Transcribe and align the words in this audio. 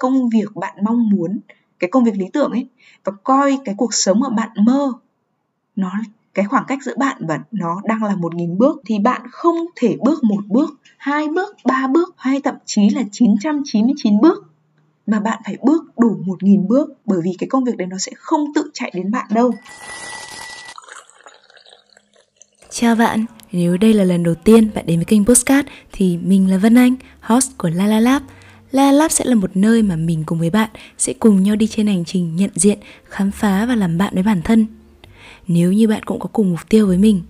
công 0.00 0.28
việc 0.28 0.56
bạn 0.56 0.74
mong 0.82 1.08
muốn 1.10 1.38
cái 1.78 1.90
công 1.90 2.04
việc 2.04 2.16
lý 2.16 2.26
tưởng 2.32 2.50
ấy 2.50 2.68
và 3.04 3.12
coi 3.24 3.58
cái 3.64 3.74
cuộc 3.78 3.94
sống 3.94 4.20
mà 4.20 4.28
bạn 4.28 4.50
mơ 4.64 4.92
nó 5.76 5.92
cái 6.34 6.44
khoảng 6.44 6.64
cách 6.68 6.78
giữa 6.82 6.94
bạn 6.96 7.16
và 7.20 7.40
nó 7.52 7.80
đang 7.84 8.02
là 8.02 8.16
một 8.16 8.34
nghìn 8.34 8.58
bước 8.58 8.80
thì 8.86 8.98
bạn 8.98 9.22
không 9.30 9.56
thể 9.76 9.96
bước 10.00 10.24
một 10.24 10.44
bước, 10.48 10.70
hai 10.98 11.28
bước, 11.28 11.56
ba 11.64 11.86
bước 11.92 12.14
hay 12.16 12.40
thậm 12.44 12.54
chí 12.64 12.90
là 12.90 13.02
999 13.12 14.20
bước 14.20 14.44
mà 15.06 15.20
bạn 15.20 15.42
phải 15.44 15.56
bước 15.62 15.98
đủ 15.98 16.16
một 16.26 16.42
nghìn 16.42 16.68
bước 16.68 16.90
bởi 17.04 17.20
vì 17.24 17.30
cái 17.38 17.48
công 17.48 17.64
việc 17.64 17.76
đấy 17.76 17.86
nó 17.86 17.98
sẽ 17.98 18.12
không 18.16 18.54
tự 18.54 18.70
chạy 18.74 18.90
đến 18.94 19.10
bạn 19.10 19.26
đâu. 19.30 19.50
Chào 22.70 22.94
bạn, 22.94 23.24
nếu 23.52 23.76
đây 23.76 23.94
là 23.94 24.04
lần 24.04 24.22
đầu 24.22 24.34
tiên 24.34 24.70
bạn 24.74 24.86
đến 24.86 24.96
với 24.96 25.04
kênh 25.04 25.24
Postcard 25.24 25.68
thì 25.92 26.16
mình 26.16 26.50
là 26.50 26.58
Vân 26.58 26.74
Anh, 26.74 26.94
host 27.20 27.50
của 27.58 27.68
La 27.68 27.86
La 27.86 28.00
Lab. 28.00 28.22
La 28.72 28.92
Lab 28.92 29.10
sẽ 29.10 29.24
là 29.24 29.34
một 29.34 29.50
nơi 29.54 29.82
mà 29.82 29.96
mình 29.96 30.22
cùng 30.26 30.38
với 30.38 30.50
bạn 30.50 30.70
sẽ 30.98 31.12
cùng 31.12 31.42
nhau 31.42 31.56
đi 31.56 31.66
trên 31.66 31.86
hành 31.86 32.04
trình 32.04 32.36
nhận 32.36 32.50
diện, 32.54 32.78
khám 33.04 33.30
phá 33.30 33.66
và 33.66 33.74
làm 33.74 33.98
bạn 33.98 34.14
với 34.14 34.22
bản 34.22 34.42
thân. 34.42 34.66
Nếu 35.46 35.72
như 35.72 35.88
bạn 35.88 36.02
cũng 36.02 36.18
có 36.18 36.28
cùng 36.32 36.50
mục 36.50 36.60
tiêu 36.68 36.86
với 36.86 36.98
mình 36.98 37.22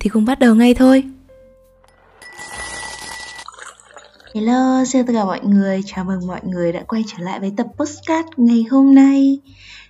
thì 0.00 0.10
cùng 0.10 0.24
bắt 0.24 0.38
đầu 0.38 0.54
ngay 0.54 0.74
thôi. 0.74 1.04
Hello, 4.34 4.84
xin 4.84 5.06
tất 5.06 5.12
cả 5.16 5.24
mọi 5.24 5.40
người, 5.44 5.82
chào 5.86 6.04
mừng 6.04 6.26
mọi 6.26 6.40
người 6.44 6.72
đã 6.72 6.82
quay 6.82 7.04
trở 7.06 7.24
lại 7.24 7.40
với 7.40 7.52
tập 7.56 7.66
postcard 7.76 8.28
ngày 8.36 8.64
hôm 8.70 8.94
nay. 8.94 9.40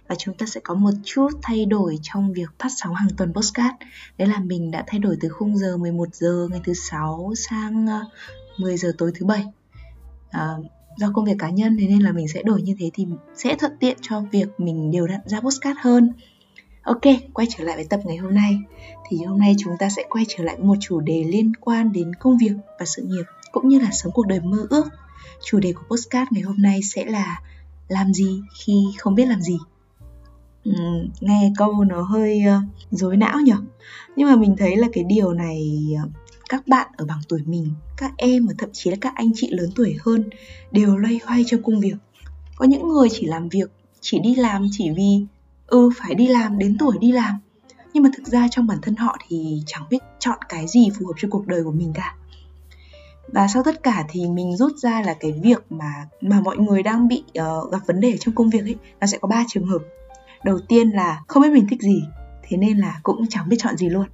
Và 0.08 0.14
chúng 0.14 0.34
ta 0.34 0.46
sẽ 0.46 0.60
có 0.64 0.74
một 0.74 0.90
chút 1.04 1.28
thay 1.42 1.64
đổi 1.64 1.98
trong 2.02 2.32
việc 2.32 2.50
phát 2.58 2.68
sóng 2.76 2.94
hàng 2.94 3.08
tuần 3.16 3.32
postcard 3.32 3.74
Đấy 4.18 4.28
là 4.28 4.38
mình 4.40 4.70
đã 4.70 4.84
thay 4.86 5.00
đổi 5.00 5.16
từ 5.20 5.28
khung 5.28 5.56
giờ 5.56 5.76
11 5.76 6.08
giờ 6.12 6.48
ngày 6.50 6.60
thứ 6.64 6.74
sáu 6.74 7.32
sang 7.36 7.86
ờ, 7.86 8.00
10 8.56 8.76
giờ 8.76 8.92
tối 8.98 9.12
thứ 9.14 9.26
bảy. 9.26 9.44
À, 10.30 10.48
Do 10.96 11.10
công 11.14 11.24
việc 11.24 11.36
cá 11.38 11.50
nhân 11.50 11.76
thế 11.80 11.86
nên 11.86 11.98
là 11.98 12.12
mình 12.12 12.28
sẽ 12.28 12.42
đổi 12.42 12.62
như 12.62 12.74
thế 12.78 12.90
thì 12.94 13.06
sẽ 13.34 13.56
thuận 13.56 13.72
tiện 13.80 13.96
cho 14.00 14.20
việc 14.20 14.46
mình 14.58 14.90
đều 14.90 15.06
đặn 15.06 15.20
ra 15.24 15.40
postcard 15.40 15.78
hơn. 15.82 16.12
Ok, 16.82 17.02
quay 17.32 17.46
trở 17.50 17.64
lại 17.64 17.76
với 17.76 17.84
tập 17.84 18.00
ngày 18.04 18.16
hôm 18.16 18.34
nay. 18.34 18.58
Thì 19.08 19.16
hôm 19.24 19.38
nay 19.38 19.54
chúng 19.58 19.72
ta 19.78 19.88
sẽ 19.88 20.04
quay 20.10 20.24
trở 20.28 20.44
lại 20.44 20.58
một 20.58 20.74
chủ 20.80 21.00
đề 21.00 21.24
liên 21.24 21.52
quan 21.60 21.92
đến 21.92 22.14
công 22.14 22.38
việc 22.38 22.52
và 22.78 22.86
sự 22.86 23.02
nghiệp 23.02 23.24
Cũng 23.52 23.68
như 23.68 23.78
là 23.78 23.90
sống 23.92 24.12
cuộc 24.12 24.26
đời 24.26 24.40
mơ 24.40 24.66
ước. 24.70 24.84
Chủ 25.44 25.60
đề 25.60 25.72
của 25.72 25.82
postcard 25.90 26.32
ngày 26.32 26.42
hôm 26.42 26.56
nay 26.58 26.80
sẽ 26.82 27.04
là 27.04 27.40
Làm 27.88 28.14
gì 28.14 28.42
khi 28.54 28.72
không 28.98 29.14
biết 29.14 29.26
làm 29.26 29.40
gì? 29.40 29.58
Uhm, 30.68 31.08
Nghe 31.20 31.52
câu 31.56 31.84
nó 31.84 32.02
hơi 32.02 32.42
uh, 32.46 32.90
dối 32.90 33.16
não 33.16 33.40
nhở. 33.40 33.56
Nhưng 34.16 34.28
mà 34.28 34.36
mình 34.36 34.56
thấy 34.58 34.76
là 34.76 34.88
cái 34.92 35.04
điều 35.04 35.32
này 35.32 35.86
uh, 36.04 36.10
các 36.48 36.68
bạn 36.68 36.88
ở 36.96 37.04
bằng 37.04 37.20
tuổi 37.28 37.40
mình, 37.46 37.70
các 37.96 38.12
em 38.16 38.46
và 38.46 38.54
thậm 38.58 38.70
chí 38.72 38.90
là 38.90 38.96
các 39.00 39.12
anh 39.14 39.30
chị 39.34 39.48
lớn 39.50 39.70
tuổi 39.74 39.96
hơn 40.04 40.24
đều 40.70 40.96
loay 40.96 41.20
hoay 41.26 41.44
trong 41.46 41.62
công 41.62 41.80
việc. 41.80 41.94
Có 42.56 42.66
những 42.66 42.88
người 42.88 43.08
chỉ 43.12 43.26
làm 43.26 43.48
việc, 43.48 43.70
chỉ 44.00 44.18
đi 44.18 44.34
làm 44.34 44.68
chỉ 44.72 44.90
vì 44.90 45.26
ừ 45.66 45.90
phải 45.96 46.14
đi 46.14 46.26
làm 46.26 46.58
đến 46.58 46.76
tuổi 46.78 46.98
đi 47.00 47.12
làm. 47.12 47.38
Nhưng 47.92 48.02
mà 48.02 48.10
thực 48.16 48.26
ra 48.26 48.48
trong 48.50 48.66
bản 48.66 48.78
thân 48.82 48.96
họ 48.96 49.16
thì 49.28 49.62
chẳng 49.66 49.82
biết 49.90 49.98
chọn 50.18 50.38
cái 50.48 50.66
gì 50.68 50.88
phù 50.98 51.06
hợp 51.06 51.12
cho 51.16 51.28
cuộc 51.30 51.46
đời 51.46 51.64
của 51.64 51.72
mình 51.72 51.92
cả. 51.94 52.16
Và 53.32 53.48
sau 53.48 53.62
tất 53.62 53.82
cả 53.82 54.04
thì 54.08 54.28
mình 54.28 54.56
rút 54.56 54.76
ra 54.76 55.02
là 55.02 55.14
cái 55.20 55.32
việc 55.42 55.64
mà 55.70 56.08
mà 56.20 56.40
mọi 56.40 56.56
người 56.56 56.82
đang 56.82 57.08
bị 57.08 57.24
uh, 57.26 57.72
gặp 57.72 57.78
vấn 57.86 58.00
đề 58.00 58.16
trong 58.20 58.34
công 58.34 58.50
việc 58.50 58.62
ấy 58.62 58.76
nó 59.00 59.06
sẽ 59.06 59.18
có 59.18 59.28
ba 59.28 59.44
trường 59.48 59.66
hợp. 59.66 59.82
Đầu 60.44 60.58
tiên 60.68 60.90
là 60.90 61.22
không 61.28 61.42
biết 61.42 61.52
mình 61.52 61.66
thích 61.70 61.82
gì 61.82 62.02
thế 62.42 62.56
nên 62.56 62.78
là 62.78 63.00
cũng 63.02 63.26
chẳng 63.30 63.48
biết 63.48 63.56
chọn 63.58 63.76
gì 63.76 63.88
luôn 63.88 64.06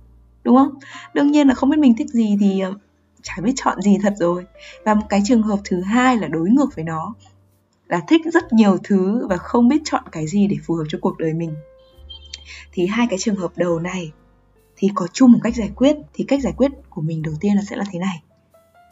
đúng 0.45 0.57
không? 0.57 0.75
Đương 1.15 1.31
nhiên 1.31 1.49
là 1.49 1.55
không 1.55 1.71
biết 1.71 1.79
mình 1.79 1.95
thích 1.97 2.11
gì 2.11 2.37
thì 2.41 2.61
ờ, 2.61 2.75
chả 3.23 3.35
biết 3.43 3.53
chọn 3.57 3.83
gì 3.83 3.99
thật 4.03 4.15
rồi. 4.19 4.47
Và 4.85 4.95
một 4.95 5.07
cái 5.09 5.23
trường 5.25 5.43
hợp 5.43 5.59
thứ 5.65 5.81
hai 5.81 6.17
là 6.17 6.29
đối 6.29 6.51
ngược 6.51 6.77
với 6.77 6.85
nó 6.85 7.15
là 7.89 8.01
thích 8.09 8.21
rất 8.33 8.53
nhiều 8.53 8.79
thứ 8.85 9.27
và 9.27 9.37
không 9.37 9.69
biết 9.69 9.83
chọn 9.85 10.03
cái 10.13 10.27
gì 10.27 10.47
để 10.47 10.57
phù 10.67 10.75
hợp 10.75 10.85
cho 10.89 10.99
cuộc 11.03 11.19
đời 11.19 11.35
mình. 11.35 11.55
Thì 12.73 12.87
hai 12.87 13.07
cái 13.11 13.19
trường 13.19 13.37
hợp 13.37 13.53
đầu 13.57 13.81
này 13.81 14.13
thì 14.77 14.89
có 14.95 15.07
chung 15.13 15.33
một 15.33 15.39
cách 15.43 15.57
giải 15.57 15.71
quyết 15.77 15.97
thì 16.15 16.25
cách 16.25 16.41
giải 16.43 16.53
quyết 16.57 16.71
của 16.91 17.01
mình 17.01 17.23
đầu 17.23 17.35
tiên 17.41 17.57
là 17.57 17.63
sẽ 17.71 17.77
là 17.77 17.85
thế 17.93 17.99
này. 17.99 18.23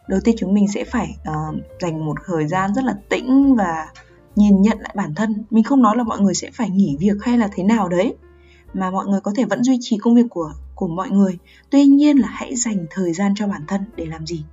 Đầu 0.08 0.20
tiên 0.24 0.34
chúng 0.38 0.54
mình 0.54 0.68
sẽ 0.68 0.84
phải 0.84 1.16
uh, 1.30 1.54
dành 1.80 2.04
một 2.04 2.14
thời 2.26 2.46
gian 2.46 2.74
rất 2.74 2.84
là 2.84 2.94
tĩnh 3.08 3.54
và 3.54 3.88
nhìn 4.36 4.62
nhận 4.62 4.78
lại 4.80 4.94
bản 4.96 5.14
thân. 5.14 5.44
Mình 5.50 5.64
không 5.64 5.82
nói 5.82 5.96
là 5.96 6.02
mọi 6.02 6.20
người 6.20 6.34
sẽ 6.34 6.50
phải 6.50 6.70
nghỉ 6.70 6.96
việc 7.00 7.16
hay 7.22 7.38
là 7.38 7.48
thế 7.52 7.62
nào 7.62 7.88
đấy 7.88 8.14
mà 8.74 8.90
mọi 8.90 9.06
người 9.06 9.20
có 9.20 9.32
thể 9.36 9.44
vẫn 9.44 9.64
duy 9.64 9.78
trì 9.80 9.98
công 9.98 10.14
việc 10.14 10.26
của 10.30 10.52
của 10.74 10.88
mọi 10.88 11.10
người. 11.10 11.38
Tuy 11.70 11.84
nhiên 11.84 12.16
là 12.16 12.28
hãy 12.30 12.56
dành 12.56 12.86
thời 12.90 13.12
gian 13.12 13.34
cho 13.36 13.46
bản 13.46 13.64
thân 13.68 13.84
để 13.96 14.06
làm 14.06 14.26
gì? 14.26 14.44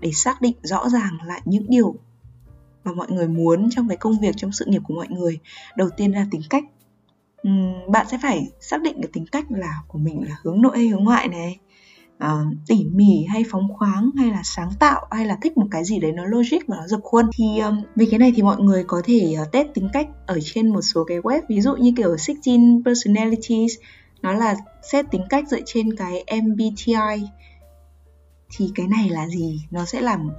Để 0.00 0.12
xác 0.12 0.40
định 0.40 0.54
rõ 0.62 0.88
ràng 0.88 1.18
lại 1.26 1.40
những 1.44 1.64
điều 1.68 1.94
mà 2.84 2.92
mọi 2.92 3.06
người 3.10 3.28
muốn 3.28 3.68
trong 3.70 3.88
cái 3.88 3.96
công 3.96 4.20
việc 4.20 4.34
trong 4.36 4.52
sự 4.52 4.64
nghiệp 4.64 4.82
của 4.84 4.94
mọi 4.94 5.08
người. 5.08 5.38
Đầu 5.76 5.88
tiên 5.96 6.12
là 6.12 6.26
tính 6.30 6.42
cách. 6.50 6.64
Uhm, 7.48 7.90
bạn 7.92 8.06
sẽ 8.10 8.18
phải 8.22 8.48
xác 8.60 8.82
định 8.82 8.96
cái 9.02 9.10
tính 9.12 9.26
cách 9.32 9.44
là 9.48 9.82
của 9.88 9.98
mình 9.98 10.22
là 10.28 10.36
hướng 10.42 10.62
nội 10.62 10.78
hay 10.78 10.88
hướng 10.88 11.04
ngoại 11.04 11.28
này 11.28 11.58
uh, 12.16 12.56
tỉ 12.66 12.84
mỉ 12.84 13.24
hay 13.28 13.44
phóng 13.50 13.68
khoáng 13.72 14.10
hay 14.16 14.30
là 14.30 14.40
sáng 14.44 14.70
tạo 14.78 15.06
hay 15.10 15.26
là 15.26 15.36
thích 15.42 15.56
một 15.56 15.66
cái 15.70 15.84
gì 15.84 15.98
đấy 15.98 16.12
nó 16.12 16.24
logic 16.24 16.66
và 16.66 16.76
nó 16.76 16.86
dập 16.86 17.00
khuôn. 17.02 17.30
Thì 17.36 17.58
um, 17.58 17.82
vì 17.96 18.06
cái 18.06 18.18
này 18.18 18.32
thì 18.36 18.42
mọi 18.42 18.56
người 18.60 18.84
có 18.86 19.02
thể 19.04 19.36
uh, 19.42 19.52
test 19.52 19.68
tính 19.74 19.88
cách 19.92 20.08
ở 20.26 20.38
trên 20.42 20.68
một 20.68 20.82
số 20.82 21.04
cái 21.04 21.18
web. 21.18 21.42
Ví 21.48 21.60
dụ 21.60 21.76
như 21.76 21.92
kiểu 21.96 22.08
16 22.08 22.82
personalities 22.84 23.72
nó 24.22 24.32
là 24.32 24.56
xét 24.92 25.06
tính 25.10 25.22
cách 25.28 25.48
dựa 25.48 25.60
trên 25.66 25.96
cái 25.96 26.24
MBTI 26.42 27.28
thì 28.56 28.70
cái 28.74 28.86
này 28.86 29.08
là 29.08 29.28
gì? 29.28 29.60
Nó 29.70 29.84
sẽ 29.84 30.00
làm 30.00 30.30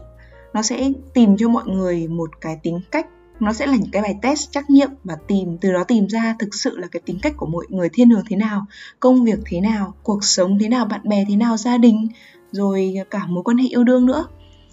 nó 0.54 0.62
sẽ 0.62 0.92
tìm 1.14 1.38
cho 1.38 1.50
mọi 1.50 1.68
người 1.68 2.08
một 2.08 2.30
cái 2.42 2.60
tính 2.64 2.80
cách 2.92 3.08
nó 3.40 3.54
sẽ 3.54 3.66
là 3.66 3.76
những 3.76 3.92
cái 3.92 4.02
bài 4.02 4.16
test 4.22 4.52
trắc 4.52 4.70
nghiệm 4.70 4.90
và 5.04 5.16
tìm, 5.28 5.58
từ 5.62 5.74
đó 5.74 5.84
tìm 5.84 6.08
ra 6.08 6.36
thực 6.40 6.56
sự 6.56 6.78
là 6.78 6.88
cái 6.88 7.02
tính 7.06 7.20
cách 7.22 7.34
của 7.38 7.46
mỗi 7.46 7.66
người 7.70 7.90
thiên 7.90 8.10
hướng 8.10 8.24
thế 8.30 8.36
nào, 8.36 8.66
công 9.00 9.24
việc 9.24 9.40
thế 9.46 9.62
nào, 9.62 9.94
cuộc 10.04 10.24
sống 10.24 10.60
thế 10.60 10.70
nào, 10.70 10.86
bạn 10.86 11.02
bè 11.04 11.26
thế 11.28 11.36
nào, 11.36 11.58
gia 11.58 11.78
đình, 11.78 12.08
rồi 12.52 12.96
cả 13.10 13.26
mối 13.28 13.44
quan 13.44 13.58
hệ 13.58 13.68
yêu 13.68 13.84
đương 13.84 14.06
nữa. 14.06 14.28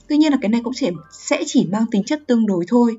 Tuy 0.08 0.16
nhiên 0.16 0.32
là 0.32 0.38
cái 0.40 0.48
này 0.48 0.60
cũng 0.64 0.72
chỉ, 0.76 0.90
sẽ 1.10 1.42
chỉ 1.46 1.68
mang 1.72 1.86
tính 1.90 2.04
chất 2.04 2.22
tương 2.26 2.46
đối 2.46 2.64
thôi 2.68 2.96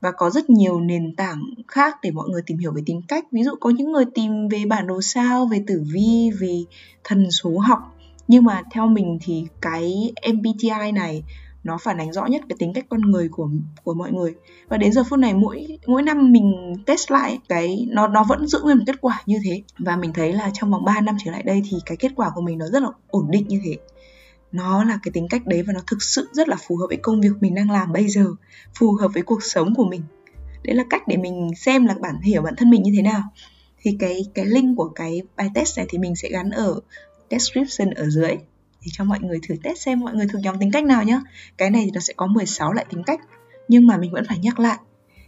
và 0.00 0.12
có 0.12 0.30
rất 0.30 0.50
nhiều 0.50 0.80
nền 0.80 1.16
tảng 1.16 1.42
khác 1.68 1.96
để 2.02 2.10
mọi 2.10 2.28
người 2.28 2.42
tìm 2.46 2.58
hiểu 2.58 2.72
về 2.72 2.82
tính 2.86 3.02
cách. 3.08 3.24
Ví 3.32 3.42
dụ 3.42 3.54
có 3.60 3.70
những 3.70 3.92
người 3.92 4.04
tìm 4.14 4.48
về 4.48 4.64
bản 4.66 4.86
đồ 4.86 5.02
sao, 5.02 5.46
về 5.46 5.64
tử 5.66 5.82
vi, 5.92 6.30
về 6.40 6.64
thần 7.04 7.30
số 7.30 7.58
học, 7.58 7.78
nhưng 8.28 8.44
mà 8.44 8.62
theo 8.72 8.86
mình 8.86 9.18
thì 9.22 9.46
cái 9.60 10.12
MBTI 10.34 10.92
này 10.92 11.22
nó 11.64 11.78
phản 11.78 11.98
ánh 11.98 12.12
rõ 12.12 12.26
nhất 12.26 12.42
cái 12.48 12.56
tính 12.58 12.72
cách 12.72 12.86
con 12.88 13.00
người 13.00 13.28
của 13.28 13.48
của 13.84 13.94
mọi 13.94 14.12
người. 14.12 14.34
Và 14.68 14.76
đến 14.76 14.92
giờ 14.92 15.04
phút 15.04 15.18
này 15.18 15.34
mỗi 15.34 15.78
mỗi 15.86 16.02
năm 16.02 16.32
mình 16.32 16.74
test 16.86 17.10
lại 17.10 17.38
cái, 17.48 17.86
nó 17.90 18.08
nó 18.08 18.24
vẫn 18.24 18.46
giữ 18.46 18.60
nguyên 18.62 18.78
một 18.78 18.84
kết 18.86 19.00
quả 19.00 19.22
như 19.26 19.38
thế. 19.44 19.62
Và 19.78 19.96
mình 19.96 20.12
thấy 20.12 20.32
là 20.32 20.50
trong 20.54 20.70
vòng 20.70 20.84
3 20.84 21.00
năm 21.00 21.16
trở 21.24 21.30
lại 21.30 21.42
đây 21.42 21.62
thì 21.70 21.76
cái 21.86 21.96
kết 21.96 22.12
quả 22.16 22.30
của 22.34 22.40
mình 22.40 22.58
nó 22.58 22.66
rất 22.66 22.82
là 22.82 22.88
ổn 23.08 23.30
định 23.30 23.48
như 23.48 23.60
thế. 23.64 23.76
Nó 24.52 24.84
là 24.84 24.98
cái 25.02 25.12
tính 25.12 25.28
cách 25.30 25.46
đấy 25.46 25.62
và 25.62 25.72
nó 25.72 25.80
thực 25.86 26.02
sự 26.02 26.28
rất 26.32 26.48
là 26.48 26.56
phù 26.68 26.76
hợp 26.76 26.86
với 26.88 26.96
công 26.96 27.20
việc 27.20 27.32
mình 27.40 27.54
đang 27.54 27.70
làm 27.70 27.92
bây 27.92 28.08
giờ, 28.08 28.26
phù 28.74 28.92
hợp 29.00 29.08
với 29.14 29.22
cuộc 29.22 29.42
sống 29.42 29.74
của 29.74 29.84
mình. 29.84 30.02
Đấy 30.64 30.74
là 30.74 30.84
cách 30.90 31.02
để 31.08 31.16
mình 31.16 31.50
xem 31.56 31.86
là 31.86 31.94
bản, 32.00 32.20
hiểu 32.20 32.42
bản 32.42 32.54
thân 32.56 32.70
mình 32.70 32.82
như 32.82 32.92
thế 32.96 33.02
nào. 33.02 33.22
Thì 33.80 33.96
cái 33.98 34.26
cái 34.34 34.44
link 34.44 34.76
của 34.76 34.88
cái 34.88 35.22
bài 35.36 35.50
test 35.54 35.78
này 35.78 35.86
thì 35.88 35.98
mình 35.98 36.16
sẽ 36.16 36.28
gắn 36.28 36.50
ở 36.50 36.80
description 37.30 37.90
ở 37.90 38.08
dưới 38.10 38.36
thì 38.82 38.90
cho 38.92 39.04
mọi 39.04 39.18
người 39.20 39.40
thử 39.48 39.54
test 39.62 39.78
xem 39.78 40.00
mọi 40.00 40.14
người 40.14 40.26
thuộc 40.32 40.42
nhóm 40.42 40.58
tính 40.58 40.70
cách 40.72 40.84
nào 40.84 41.04
nhé 41.04 41.20
cái 41.58 41.70
này 41.70 41.82
thì 41.84 41.90
nó 41.90 42.00
sẽ 42.00 42.12
có 42.16 42.26
16 42.26 42.72
loại 42.72 42.86
tính 42.90 43.02
cách 43.06 43.20
nhưng 43.68 43.86
mà 43.86 43.96
mình 43.96 44.12
vẫn 44.12 44.24
phải 44.28 44.38
nhắc 44.38 44.60
lại 44.60 44.78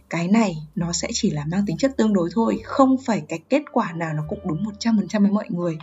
cái 0.09 0.27
này 0.27 0.57
nó 0.75 0.91
sẽ 0.91 1.07
chỉ 1.13 1.31
là 1.31 1.45
mang 1.45 1.65
tính 1.65 1.77
chất 1.77 1.97
tương 1.97 2.13
đối 2.13 2.29
thôi 2.33 2.61
không 2.63 2.97
phải 3.05 3.23
cái 3.27 3.39
kết 3.49 3.61
quả 3.71 3.93
nào 3.93 4.13
nó 4.13 4.23
cũng 4.29 4.39
đúng 4.45 4.63
100% 4.79 5.21
với 5.21 5.31
mọi 5.31 5.45
người. 5.49 5.77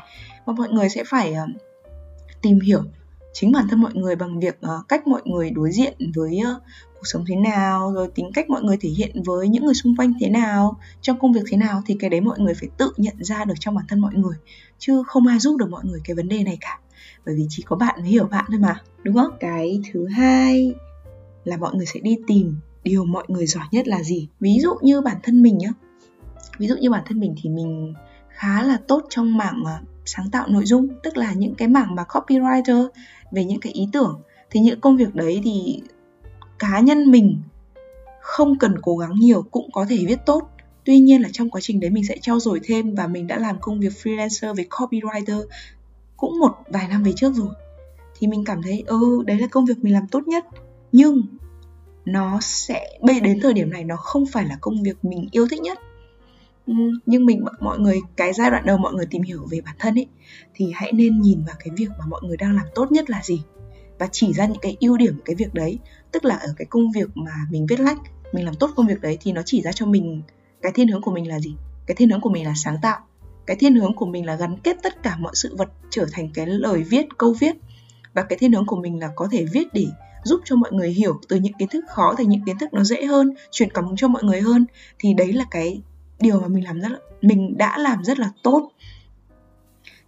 Mà 0.46 0.52
mọi 0.52 0.68
người 0.68 0.88
sẽ 0.88 1.04
phải 1.04 1.32
uh, 1.32 1.60
tìm 2.42 2.60
hiểu 2.60 2.82
chính 3.32 3.52
bản 3.52 3.66
thân 3.68 3.80
mọi 3.80 3.94
người 3.94 4.16
bằng 4.16 4.40
việc 4.40 4.58
uh, 4.66 4.88
cách 4.88 5.06
mọi 5.06 5.22
người 5.24 5.50
đối 5.50 5.72
diện 5.72 5.94
với 6.14 6.40
uh, 6.56 6.62
cuộc 6.94 7.04
sống 7.04 7.24
thế 7.28 7.36
nào 7.36 7.92
rồi 7.92 8.08
tính 8.14 8.30
cách 8.34 8.50
mọi 8.50 8.62
người 8.62 8.76
thể 8.80 8.88
hiện 8.88 9.22
với 9.22 9.48
những 9.48 9.64
người 9.64 9.74
xung 9.74 9.96
quanh 9.96 10.12
thế 10.20 10.28
nào 10.28 10.76
trong 11.00 11.18
công 11.18 11.32
việc 11.32 11.42
thế 11.50 11.56
nào 11.56 11.82
thì 11.86 11.96
cái 12.00 12.10
đấy 12.10 12.20
mọi 12.20 12.38
người 12.38 12.54
phải 12.54 12.68
tự 12.76 12.92
nhận 12.96 13.24
ra 13.24 13.44
được 13.44 13.54
trong 13.60 13.74
bản 13.74 13.84
thân 13.88 14.00
mọi 14.00 14.14
người 14.14 14.36
chứ 14.78 15.02
không 15.06 15.26
ai 15.26 15.38
giúp 15.38 15.56
được 15.56 15.70
mọi 15.70 15.84
người 15.84 16.00
cái 16.04 16.14
vấn 16.14 16.28
đề 16.28 16.44
này 16.44 16.58
cả 16.60 16.78
bởi 17.26 17.34
vì 17.34 17.46
chỉ 17.48 17.62
có 17.62 17.76
bạn 17.76 17.94
mới 18.00 18.08
hiểu 18.08 18.26
bạn 18.26 18.44
thôi 18.48 18.58
mà, 18.58 18.80
đúng 19.02 19.14
không? 19.16 19.36
Cái 19.40 19.80
thứ 19.92 20.06
hai 20.06 20.74
là 21.44 21.56
mọi 21.56 21.74
người 21.74 21.86
sẽ 21.86 22.00
đi 22.00 22.18
tìm 22.26 22.56
điều 22.84 23.04
mọi 23.04 23.24
người 23.28 23.46
giỏi 23.46 23.64
nhất 23.70 23.88
là 23.88 24.02
gì. 24.02 24.28
Ví 24.40 24.58
dụ 24.62 24.74
như 24.82 25.00
bản 25.00 25.16
thân 25.22 25.42
mình 25.42 25.58
nhá. 25.58 25.68
Ví 26.58 26.66
dụ 26.66 26.74
như 26.76 26.90
bản 26.90 27.02
thân 27.06 27.20
mình 27.20 27.34
thì 27.42 27.50
mình 27.50 27.94
khá 28.28 28.62
là 28.62 28.78
tốt 28.88 29.02
trong 29.08 29.36
mảng 29.36 29.62
ờ, 29.64 29.78
sáng 30.04 30.30
tạo 30.30 30.48
nội 30.48 30.64
dung, 30.64 30.88
tức 31.02 31.16
là 31.16 31.32
những 31.32 31.54
cái 31.54 31.68
mảng 31.68 31.94
mà 31.94 32.04
copywriter, 32.08 32.88
về 33.32 33.44
những 33.44 33.60
cái 33.60 33.72
ý 33.72 33.88
tưởng. 33.92 34.20
Thì 34.50 34.60
những 34.60 34.80
công 34.80 34.96
việc 34.96 35.14
đấy 35.14 35.40
thì 35.44 35.82
cá 36.58 36.80
nhân 36.80 37.10
mình 37.10 37.42
không 38.20 38.58
cần 38.58 38.74
cố 38.82 38.96
gắng 38.96 39.12
nhiều, 39.14 39.42
cũng 39.42 39.70
có 39.72 39.86
thể 39.88 40.04
viết 40.06 40.18
tốt. 40.26 40.48
Tuy 40.84 40.98
nhiên 40.98 41.22
là 41.22 41.28
trong 41.32 41.50
quá 41.50 41.60
trình 41.60 41.80
đấy 41.80 41.90
mình 41.90 42.06
sẽ 42.08 42.16
trau 42.20 42.40
dồi 42.40 42.60
thêm 42.64 42.94
và 42.94 43.06
mình 43.06 43.26
đã 43.26 43.38
làm 43.38 43.56
công 43.60 43.80
việc 43.80 43.92
freelancer, 44.02 44.54
về 44.54 44.66
copywriter 44.70 45.44
cũng 46.22 46.38
một 46.38 46.54
vài 46.68 46.88
năm 46.88 47.02
về 47.02 47.12
trước 47.16 47.34
rồi, 47.34 47.48
thì 48.18 48.26
mình 48.26 48.44
cảm 48.44 48.62
thấy 48.62 48.84
ừ 48.86 49.22
đấy 49.26 49.38
là 49.38 49.46
công 49.46 49.66
việc 49.66 49.78
mình 49.78 49.92
làm 49.92 50.06
tốt 50.06 50.28
nhất. 50.28 50.44
Nhưng 50.92 51.22
nó 52.04 52.38
sẽ 52.40 52.98
bây 53.00 53.20
đến 53.20 53.40
thời 53.42 53.52
điểm 53.52 53.70
này 53.70 53.84
nó 53.84 53.96
không 53.96 54.24
phải 54.32 54.44
là 54.44 54.58
công 54.60 54.82
việc 54.82 55.04
mình 55.04 55.28
yêu 55.30 55.48
thích 55.50 55.60
nhất. 55.62 55.78
Ừ, 56.66 56.74
nhưng 57.06 57.26
mình 57.26 57.44
mọi 57.60 57.78
người, 57.78 58.00
cái 58.16 58.32
giai 58.32 58.50
đoạn 58.50 58.66
đầu 58.66 58.78
mọi 58.78 58.92
người 58.92 59.06
tìm 59.06 59.22
hiểu 59.22 59.46
về 59.50 59.60
bản 59.60 59.74
thân 59.78 59.94
ấy, 59.94 60.06
thì 60.54 60.72
hãy 60.74 60.92
nên 60.92 61.20
nhìn 61.20 61.44
vào 61.46 61.56
cái 61.58 61.68
việc 61.76 61.88
mà 61.98 62.06
mọi 62.06 62.20
người 62.24 62.36
đang 62.36 62.56
làm 62.56 62.66
tốt 62.74 62.92
nhất 62.92 63.10
là 63.10 63.20
gì. 63.22 63.42
Và 63.98 64.08
chỉ 64.12 64.32
ra 64.32 64.46
những 64.46 64.60
cái 64.62 64.76
ưu 64.80 64.96
điểm 64.96 65.14
của 65.16 65.22
cái 65.24 65.36
việc 65.36 65.54
đấy, 65.54 65.78
tức 66.12 66.24
là 66.24 66.34
ở 66.34 66.54
cái 66.56 66.66
công 66.66 66.92
việc 66.92 67.08
mà 67.14 67.32
mình 67.50 67.66
viết 67.66 67.80
lách, 67.80 67.98
mình 68.32 68.44
làm 68.44 68.54
tốt 68.54 68.70
công 68.76 68.86
việc 68.86 69.00
đấy, 69.00 69.18
thì 69.20 69.32
nó 69.32 69.42
chỉ 69.44 69.62
ra 69.62 69.72
cho 69.72 69.86
mình 69.86 70.22
cái 70.62 70.72
thiên 70.72 70.88
hướng 70.88 71.02
của 71.02 71.12
mình 71.12 71.28
là 71.28 71.40
gì. 71.40 71.54
Cái 71.86 71.94
thiên 71.94 72.10
hướng 72.10 72.20
của 72.20 72.30
mình 72.30 72.46
là 72.46 72.52
sáng 72.56 72.76
tạo 72.82 72.98
cái 73.52 73.56
thiên 73.58 73.74
hướng 73.74 73.94
của 73.94 74.06
mình 74.06 74.26
là 74.26 74.36
gắn 74.36 74.56
kết 74.62 74.76
tất 74.82 75.02
cả 75.02 75.16
mọi 75.20 75.32
sự 75.34 75.56
vật 75.56 75.68
trở 75.90 76.06
thành 76.12 76.28
cái 76.34 76.46
lời 76.46 76.82
viết 76.82 77.06
câu 77.18 77.34
viết. 77.40 77.56
Và 78.14 78.22
cái 78.22 78.38
thiên 78.38 78.52
hướng 78.52 78.66
của 78.66 78.76
mình 78.76 78.98
là 79.00 79.10
có 79.16 79.28
thể 79.32 79.44
viết 79.52 79.68
để 79.72 79.86
giúp 80.24 80.40
cho 80.44 80.56
mọi 80.56 80.72
người 80.72 80.90
hiểu 80.90 81.20
từ 81.28 81.36
những 81.36 81.52
kiến 81.52 81.68
thức 81.68 81.84
khó 81.88 82.14
thành 82.18 82.28
những 82.28 82.44
kiến 82.46 82.58
thức 82.58 82.74
nó 82.74 82.84
dễ 82.84 83.04
hơn 83.04 83.34
truyền 83.50 83.70
cảm 83.70 83.86
hứng 83.86 83.96
cho 83.96 84.08
mọi 84.08 84.22
người 84.22 84.40
hơn. 84.40 84.66
Thì 84.98 85.14
đấy 85.14 85.32
là 85.32 85.44
cái 85.50 85.82
điều 86.20 86.40
mà 86.40 86.48
mình 86.48 86.64
làm 86.64 86.80
rất 86.80 86.88
là 86.92 86.98
mình 87.22 87.58
đã 87.58 87.78
làm 87.78 88.04
rất 88.04 88.18
là 88.18 88.30
tốt. 88.42 88.72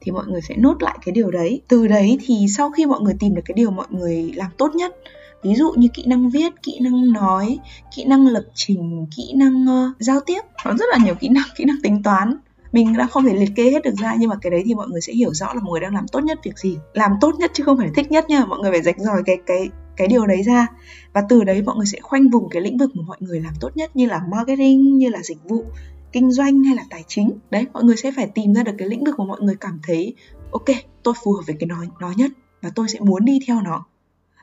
Thì 0.01 0.13
mọi 0.13 0.27
người 0.27 0.41
sẽ 0.41 0.57
nốt 0.57 0.83
lại 0.83 0.99
cái 1.05 1.13
điều 1.13 1.31
đấy. 1.31 1.63
Từ 1.69 1.87
đấy 1.87 2.19
thì 2.23 2.47
sau 2.57 2.71
khi 2.71 2.87
mọi 2.87 3.01
người 3.01 3.15
tìm 3.21 3.35
được 3.35 3.43
cái 3.45 3.55
điều 3.57 3.71
mọi 3.71 3.87
người 3.91 4.33
làm 4.37 4.51
tốt 4.59 4.75
nhất 4.75 4.97
ví 5.43 5.55
dụ 5.55 5.73
như 5.77 5.89
kỹ 5.95 6.05
năng 6.07 6.31
viết 6.31 6.63
kỹ 6.63 6.79
năng 6.81 7.13
nói 7.13 7.59
kỹ 7.97 8.05
năng 8.05 8.27
lập 8.27 8.45
trình 8.55 9.07
kỹ 9.17 9.33
năng 9.35 9.65
uh, 9.65 10.01
giao 10.01 10.21
tiếp 10.21 10.41
có 10.65 10.75
rất 10.79 10.87
là 10.91 10.99
nhiều 11.05 11.15
kỹ 11.15 11.29
năng 11.29 11.45
kỹ 11.57 11.65
năng 11.65 11.77
tính 11.83 12.03
toán 12.03 12.37
mình 12.75 12.93
đã 12.97 13.07
không 13.07 13.25
thể 13.25 13.35
liệt 13.35 13.51
kê 13.57 13.71
hết 13.71 13.83
được 13.83 13.95
ra, 13.95 14.15
nhưng 14.19 14.31
mà 14.31 14.37
cái 14.43 14.51
đấy 14.51 14.63
thì 14.67 14.75
mọi 14.75 14.89
người 14.89 15.01
sẽ 15.01 15.13
hiểu 15.13 15.35
rõ 15.35 15.55
là 15.55 15.61
mọi 15.61 15.71
người 15.71 15.81
đang 15.81 15.95
làm 15.95 16.09
tốt 16.09 16.21
nhất 16.21 16.39
việc 16.45 16.59
gì. 16.59 16.79
Làm 16.93 17.13
tốt 17.21 17.35
nhất 17.39 17.51
chứ 17.55 17.65
không 17.65 17.79
phải 17.79 17.91
thích 17.95 18.11
nhất 18.11 18.29
nha, 18.29 18.45
mọi 18.45 18.59
người 18.59 18.71
phải 18.71 18.83
rạch 18.83 18.99
ròi 18.99 19.23
cái 19.27 19.37
cái 19.47 19.69
cái 19.97 20.09
điều 20.09 20.27
đấy 20.27 20.43
ra. 20.43 20.67
Và 21.13 21.23
từ 21.29 21.45
đấy 21.45 21.63
mọi 21.63 21.77
người 21.77 21.87
sẽ 21.87 21.99
khoanh 22.01 22.29
vùng 22.29 22.49
cái 22.49 22.63
lĩnh 22.63 22.79
vực 22.79 22.91
mà 22.97 23.03
mọi 23.07 23.17
người 23.21 23.41
làm 23.41 23.53
tốt 23.61 23.71
nhất 23.75 23.97
như 23.97 24.07
là 24.07 24.23
marketing, 24.31 24.99
như 24.99 25.09
là 25.09 25.23
dịch 25.23 25.39
vụ, 25.45 25.65
kinh 26.13 26.33
doanh 26.33 26.65
hay 26.65 26.77
là 26.77 26.83
tài 26.91 27.05
chính. 27.09 27.31
Đấy, 27.51 27.67
mọi 27.73 27.85
người 27.85 27.97
sẽ 27.97 28.13
phải 28.17 28.27
tìm 28.27 28.55
ra 28.55 28.63
được 28.63 28.73
cái 28.79 28.89
lĩnh 28.89 29.05
vực 29.05 29.19
mà 29.19 29.25
mọi 29.25 29.41
người 29.41 29.55
cảm 29.61 29.81
thấy, 29.83 30.15
ok, 30.51 30.65
tôi 31.03 31.15
phù 31.25 31.33
hợp 31.33 31.43
với 31.47 31.57
cái 31.61 31.67
nó 31.67 31.77
nó 32.01 32.13
nhất 32.17 32.31
và 32.63 32.71
tôi 32.75 32.89
sẽ 32.89 33.01
muốn 33.01 33.25
đi 33.25 33.39
theo 33.47 33.61
nó. 33.61 33.87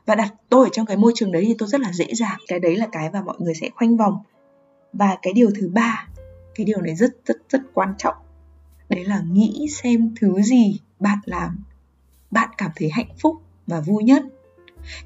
Và 0.06 0.14
đặt, 0.14 0.34
tôi 0.48 0.66
ở 0.66 0.70
trong 0.72 0.86
cái 0.86 0.96
môi 0.96 1.12
trường 1.14 1.32
đấy 1.32 1.44
thì 1.46 1.54
tôi 1.58 1.68
rất 1.68 1.80
là 1.80 1.92
dễ 1.92 2.06
dàng. 2.14 2.38
Cái 2.48 2.60
đấy 2.60 2.76
là 2.76 2.86
cái 2.92 3.10
mà 3.10 3.22
mọi 3.22 3.36
người 3.38 3.54
sẽ 3.54 3.70
khoanh 3.74 3.96
vòng. 3.96 4.18
Và 4.92 5.16
cái 5.22 5.32
điều 5.32 5.50
thứ 5.60 5.70
ba 5.72 6.06
cái 6.54 6.66
điều 6.66 6.80
này 6.80 6.94
rất 6.94 7.10
rất 7.26 7.36
rất 7.48 7.60
quan 7.74 7.94
trọng. 7.98 8.14
Đấy 8.88 9.04
là 9.04 9.22
nghĩ 9.30 9.66
xem 9.82 10.14
thứ 10.20 10.42
gì 10.42 10.80
bạn 11.00 11.18
làm, 11.24 11.64
bạn 12.30 12.48
cảm 12.58 12.70
thấy 12.76 12.90
hạnh 12.90 13.14
phúc 13.20 13.36
và 13.66 13.80
vui 13.80 14.04
nhất. 14.04 14.22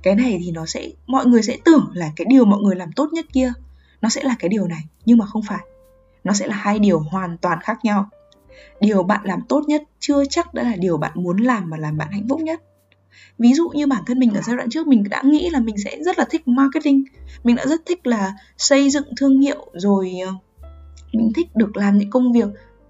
Cái 0.02 0.14
này 0.14 0.38
thì 0.44 0.50
nó 0.50 0.66
sẽ, 0.66 0.88
mọi 1.06 1.26
người 1.26 1.42
sẽ 1.42 1.56
tưởng 1.64 1.90
là 1.94 2.12
cái 2.16 2.24
điều 2.30 2.44
mọi 2.44 2.60
người 2.60 2.76
làm 2.76 2.92
tốt 2.92 3.08
nhất 3.12 3.26
kia, 3.32 3.52
nó 4.00 4.08
sẽ 4.08 4.22
là 4.22 4.36
cái 4.38 4.48
điều 4.48 4.68
này, 4.68 4.84
nhưng 5.04 5.18
mà 5.18 5.26
không 5.26 5.42
phải. 5.42 5.64
Nó 6.24 6.32
sẽ 6.32 6.46
là 6.46 6.56
hai 6.56 6.78
điều 6.78 6.98
hoàn 6.98 7.36
toàn 7.38 7.58
khác 7.62 7.78
nhau. 7.84 8.08
Điều 8.80 9.02
bạn 9.02 9.20
làm 9.24 9.40
tốt 9.48 9.64
nhất 9.66 9.82
chưa 10.00 10.24
chắc 10.30 10.54
đã 10.54 10.62
là 10.62 10.76
điều 10.76 10.96
bạn 10.96 11.12
muốn 11.14 11.36
làm 11.36 11.70
mà 11.70 11.76
làm 11.76 11.96
bạn 11.96 12.08
hạnh 12.10 12.26
phúc 12.28 12.40
nhất. 12.40 12.62
Ví 13.38 13.54
dụ 13.54 13.68
như 13.68 13.86
bản 13.86 14.02
thân 14.06 14.18
mình 14.18 14.34
ở 14.34 14.40
giai 14.40 14.56
đoạn 14.56 14.70
trước, 14.70 14.86
mình 14.86 15.04
đã 15.10 15.22
nghĩ 15.24 15.50
là 15.50 15.60
mình 15.60 15.76
sẽ 15.84 15.98
rất 16.00 16.18
là 16.18 16.24
thích 16.30 16.48
marketing. 16.48 17.04
Mình 17.44 17.56
đã 17.56 17.66
rất 17.66 17.80
thích 17.86 18.06
là 18.06 18.34
xây 18.58 18.90
dựng 18.90 19.04
thương 19.16 19.40
hiệu 19.40 19.66
rồi 19.74 20.12
ờ, 20.26 20.34
mình 21.16 21.32
thích 21.34 21.56
được 21.56 21.76
làm 21.76 21.98
những 21.98 22.10
công 22.10 22.32
việc 22.32 22.48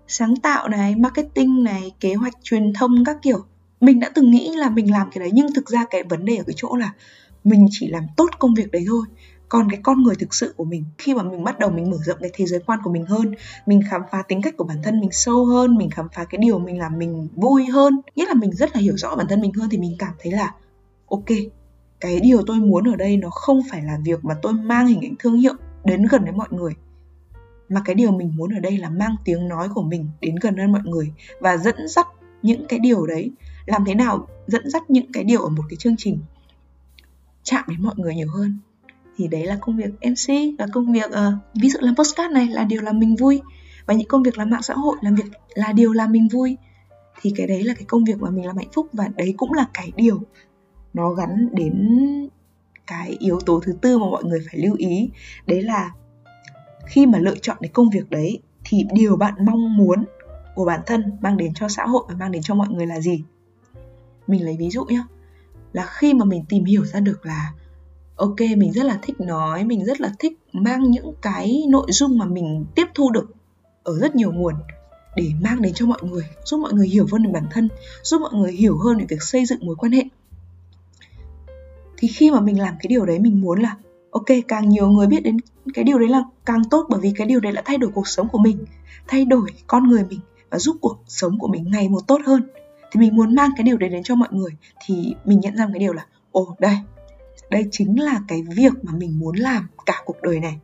sáng 0.08 0.37
tạo 0.37 0.69
này, 0.69 0.96
marketing 0.96 1.64
này, 1.64 1.93
kế 2.00 2.14
hoạch 2.14 2.34
truyền 2.43 2.73
thông 2.73 3.05
các 3.05 3.17
kiểu. 3.23 3.38
Mình 3.81 4.00
đã 4.00 4.11
từng 4.14 4.31
nghĩ 4.31 4.50
là 4.56 4.70
mình 4.70 4.93
làm 4.93 5.11
cái 5.11 5.20
đấy, 5.20 5.31
nhưng 5.32 5.46
thực 5.55 5.69
ra 5.69 5.84
cái 5.90 6.02
vấn 6.02 6.25
đề 6.25 6.37
ở 6.37 6.44
cái 6.46 6.55
chỗ 6.56 6.76
là 6.76 6.93
mình 7.44 7.67
chỉ 7.70 7.88
làm 7.88 8.06
tốt 8.17 8.28
công 8.38 8.55
việc 8.55 8.70
đấy 8.70 8.84
thôi. 8.88 9.06
Còn 9.49 9.70
cái 9.70 9.81
con 9.82 10.02
người 10.02 10.14
thực 10.14 10.34
sự 10.34 10.55
của 10.56 10.64
mình, 10.64 10.84
khi 10.99 11.14
mà 11.14 11.23
mình 11.23 11.44
bắt 11.44 11.58
đầu 11.58 11.70
mình 11.70 11.90
mở 11.90 11.96
rộng 12.06 12.19
cái 12.20 12.31
thế 12.34 12.46
giới 12.46 12.61
quan 12.67 12.78
của 12.84 12.93
mình 12.93 13.06
hơn, 13.06 13.34
mình 13.67 13.81
khám 13.90 14.02
phá 14.11 14.23
tính 14.28 14.43
cách 14.43 14.55
của 14.56 14.64
bản 14.64 14.76
thân 14.82 15.00
mình 15.00 15.11
sâu 15.12 15.44
hơn, 15.44 15.76
mình 15.76 15.90
khám 15.90 16.08
phá 16.14 16.25
cái 16.25 16.38
điều 16.38 16.58
mình 16.58 16.78
làm 16.78 16.99
mình 16.99 17.28
vui 17.34 17.64
hơn, 17.64 18.00
nghĩa 18.17 18.26
là 18.26 18.34
mình 18.34 18.52
rất 18.52 18.76
là 18.76 18.81
hiểu 18.81 18.96
rõ 18.96 19.17
bản 19.17 19.26
thân 19.28 19.40
mình 19.40 19.52
hơn 19.52 19.69
thì 19.70 19.78
mình 19.78 19.96
cảm 19.99 20.12
thấy 20.19 20.32
là, 20.32 20.55
ok, 21.08 21.25
cái 22.00 22.20
điều 22.20 22.43
tôi 22.46 22.56
muốn 22.56 22.88
ở 22.88 22.96
đây 22.96 23.17
nó 23.17 23.31
không 23.31 23.61
phải 23.70 23.82
là 23.82 23.99
việc 24.05 24.25
mà 24.25 24.34
tôi 24.43 24.52
mang 24.52 24.87
hình 24.87 25.00
ảnh 25.00 25.14
thương 25.19 25.37
hiệu 25.37 25.55
đến 25.84 26.06
gần 26.11 26.23
với 26.23 26.32
mọi 26.32 26.49
người 26.50 26.73
mà 27.68 27.82
cái 27.84 27.94
điều 27.94 28.12
mình 28.12 28.32
muốn 28.36 28.54
ở 28.54 28.60
đây 28.60 28.78
là 28.78 28.90
mang 28.90 29.16
tiếng 29.24 29.48
nói 29.48 29.68
của 29.74 29.82
mình 29.82 30.08
đến 30.20 30.36
gần 30.40 30.56
hơn 30.56 30.72
mọi 30.72 30.82
người 30.84 31.12
và 31.40 31.56
dẫn 31.56 31.88
dắt 31.88 32.06
những 32.42 32.66
cái 32.68 32.78
điều 32.78 33.06
đấy. 33.06 33.30
Làm 33.66 33.84
thế 33.84 33.94
nào 33.94 34.28
dẫn 34.46 34.70
dắt 34.70 34.90
những 34.90 35.12
cái 35.12 35.24
điều 35.24 35.42
ở 35.42 35.48
một 35.48 35.62
cái 35.68 35.76
chương 35.76 35.96
trình 35.98 36.18
chạm 37.42 37.64
đến 37.68 37.82
mọi 37.82 37.94
người 37.96 38.14
nhiều 38.14 38.28
hơn? 38.30 38.58
Thì 39.16 39.28
đấy 39.28 39.46
là 39.46 39.58
công 39.60 39.76
việc 39.76 39.90
MC 39.90 40.58
và 40.58 40.66
công 40.72 40.92
việc 40.92 41.06
uh, 41.06 41.34
ví 41.54 41.68
dụ 41.70 41.78
làm 41.82 41.96
postcard 41.96 42.34
này 42.34 42.46
là 42.46 42.64
điều 42.64 42.82
làm 42.82 42.98
mình 42.98 43.16
vui. 43.16 43.40
Và 43.86 43.94
những 43.94 44.08
công 44.08 44.22
việc 44.22 44.38
làm 44.38 44.50
mạng 44.50 44.62
xã 44.62 44.74
hội 44.74 44.96
làm 45.00 45.14
việc 45.14 45.24
là 45.54 45.72
điều 45.72 45.92
làm 45.92 46.12
mình 46.12 46.28
vui. 46.28 46.56
Thì 47.22 47.32
cái 47.36 47.46
đấy 47.46 47.64
là 47.64 47.74
cái 47.74 47.84
công 47.84 48.04
việc 48.04 48.20
mà 48.20 48.30
mình 48.30 48.46
làm 48.46 48.56
hạnh 48.56 48.70
phúc 48.72 48.86
và 48.92 49.08
đấy 49.16 49.34
cũng 49.36 49.52
là 49.52 49.66
cái 49.74 49.92
điều 49.96 50.20
nó 50.94 51.12
gắn 51.12 51.48
đến 51.52 51.98
cái 52.86 53.16
yếu 53.18 53.40
tố 53.40 53.60
thứ 53.60 53.72
tư 53.80 53.98
mà 53.98 54.06
mọi 54.10 54.24
người 54.24 54.40
phải 54.50 54.60
lưu 54.60 54.74
ý. 54.78 55.10
Đấy 55.46 55.62
là 55.62 55.90
khi 56.86 57.06
mà 57.06 57.18
lựa 57.18 57.36
chọn 57.42 57.56
cái 57.60 57.68
công 57.68 57.90
việc 57.90 58.10
đấy 58.10 58.38
thì 58.64 58.84
điều 58.92 59.16
bạn 59.16 59.34
mong 59.44 59.76
muốn 59.76 60.04
của 60.54 60.64
bản 60.64 60.80
thân 60.86 61.12
mang 61.20 61.36
đến 61.36 61.54
cho 61.54 61.68
xã 61.68 61.86
hội 61.86 62.04
và 62.08 62.14
mang 62.14 62.32
đến 62.32 62.42
cho 62.42 62.54
mọi 62.54 62.68
người 62.68 62.86
là 62.86 63.00
gì? 63.00 63.22
Mình 64.26 64.44
lấy 64.44 64.56
ví 64.58 64.70
dụ 64.70 64.84
nhé 64.84 65.02
là 65.72 65.86
khi 65.86 66.14
mà 66.14 66.24
mình 66.24 66.44
tìm 66.48 66.64
hiểu 66.64 66.84
ra 66.84 67.00
được 67.00 67.26
là, 67.26 67.52
ok, 68.16 68.40
mình 68.56 68.72
rất 68.72 68.84
là 68.84 68.98
thích 69.02 69.20
nói, 69.20 69.64
mình 69.64 69.84
rất 69.84 70.00
là 70.00 70.12
thích 70.18 70.38
mang 70.52 70.90
những 70.90 71.14
cái 71.22 71.62
nội 71.68 71.86
dung 71.90 72.18
mà 72.18 72.24
mình 72.24 72.64
tiếp 72.74 72.86
thu 72.94 73.10
được 73.10 73.34
ở 73.82 73.98
rất 73.98 74.16
nhiều 74.16 74.32
nguồn 74.32 74.54
để 75.16 75.30
mang 75.40 75.62
đến 75.62 75.72
cho 75.74 75.86
mọi 75.86 76.02
người, 76.02 76.24
giúp 76.44 76.58
mọi 76.58 76.72
người 76.72 76.88
hiểu 76.88 77.06
hơn 77.12 77.24
về 77.24 77.30
bản 77.32 77.46
thân, 77.50 77.68
giúp 78.02 78.20
mọi 78.20 78.32
người 78.34 78.52
hiểu 78.52 78.78
hơn 78.78 78.98
về 78.98 79.04
việc 79.08 79.22
xây 79.22 79.46
dựng 79.46 79.66
mối 79.66 79.76
quan 79.76 79.92
hệ. 79.92 80.02
Thì 81.96 82.08
khi 82.08 82.30
mà 82.30 82.40
mình 82.40 82.60
làm 82.60 82.74
cái 82.74 82.88
điều 82.88 83.06
đấy, 83.06 83.18
mình 83.18 83.40
muốn 83.40 83.60
là 83.60 83.76
ok, 84.16 84.36
càng 84.48 84.68
nhiều 84.68 84.88
người 84.88 85.06
biết 85.06 85.22
đến 85.22 85.36
cái 85.74 85.84
điều 85.84 85.98
đấy 85.98 86.08
là 86.08 86.22
càng 86.44 86.62
tốt 86.70 86.86
bởi 86.88 87.00
vì 87.00 87.12
cái 87.16 87.26
điều 87.26 87.40
đấy 87.40 87.52
đã 87.52 87.62
thay 87.64 87.78
đổi 87.78 87.90
cuộc 87.94 88.08
sống 88.08 88.28
của 88.28 88.38
mình, 88.38 88.64
thay 89.06 89.24
đổi 89.24 89.50
con 89.66 89.88
người 89.88 90.04
mình 90.04 90.20
và 90.50 90.58
giúp 90.58 90.76
cuộc 90.80 90.98
sống 91.06 91.38
của 91.38 91.48
mình 91.48 91.70
ngày 91.70 91.88
một 91.88 92.00
tốt 92.06 92.20
hơn. 92.26 92.42
Thì 92.92 93.00
mình 93.00 93.16
muốn 93.16 93.34
mang 93.34 93.50
cái 93.56 93.64
điều 93.64 93.76
đấy 93.76 93.90
đến 93.90 94.02
cho 94.02 94.14
mọi 94.14 94.28
người 94.32 94.50
thì 94.84 95.14
mình 95.24 95.40
nhận 95.40 95.56
ra 95.56 95.66
cái 95.72 95.80
điều 95.80 95.92
là, 95.92 96.06
ồ, 96.32 96.56
đây 96.58 96.76
đây 97.50 97.68
chính 97.70 98.00
là 98.00 98.20
cái 98.28 98.42
việc 98.56 98.72
mà 98.82 98.92
mình 98.92 99.18
muốn 99.18 99.36
làm 99.36 99.66
cả 99.86 100.02
cuộc 100.04 100.22
đời 100.22 100.40
này. 100.40 100.58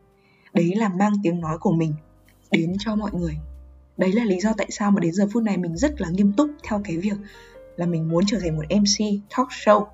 Đấy 0.55 0.75
là 0.77 0.89
mang 0.89 1.13
tiếng 1.23 1.41
nói 1.41 1.59
của 1.59 1.73
mình 1.73 1.95
đến 2.51 2.77
cho 2.79 2.97
mọi 2.97 3.11
người. 3.15 3.39
Đấy 3.97 4.13
là 4.13 4.25
lý 4.25 4.41
do 4.41 4.53
tại 4.57 4.67
sao 4.71 4.91
mà 4.91 5.01
đến 5.01 5.13
giờ 5.13 5.29
phút 5.33 5.43
này 5.43 5.57
mình 5.57 5.77
rất 5.77 6.01
là 6.01 6.09
nghiêm 6.09 6.33
túc 6.33 6.51
theo 6.63 6.81
cái 6.85 6.97
việc 6.97 7.17
là 7.77 7.87
mình 7.87 8.09
muốn 8.09 8.25
trở 8.27 8.39
thành 8.41 8.57
một 8.57 8.65
mc 8.71 9.07
talk 9.37 9.49
show 9.49 9.87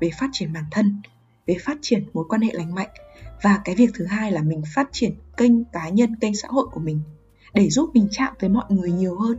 về 0.00 0.10
phát 0.18 0.30
triển 0.32 0.52
bản 0.52 0.64
thân 0.70 1.02
về 1.46 1.56
phát 1.64 1.78
triển 1.80 2.04
mối 2.12 2.24
quan 2.28 2.40
hệ 2.40 2.50
lành 2.52 2.74
mạnh. 2.74 2.88
Và 3.42 3.60
cái 3.64 3.74
việc 3.74 3.90
thứ 3.94 4.04
hai 4.04 4.32
là 4.32 4.42
mình 4.42 4.62
phát 4.74 4.88
triển 4.92 5.12
kênh 5.36 5.64
cá 5.64 5.88
nhân 5.88 6.16
kênh 6.16 6.34
xã 6.34 6.48
hội 6.50 6.66
của 6.72 6.80
mình 6.80 7.00
để 7.54 7.70
giúp 7.70 7.90
mình 7.94 8.08
chạm 8.10 8.32
tới 8.40 8.50
mọi 8.50 8.64
người 8.68 8.92
nhiều 8.92 9.16
hơn. 9.18 9.38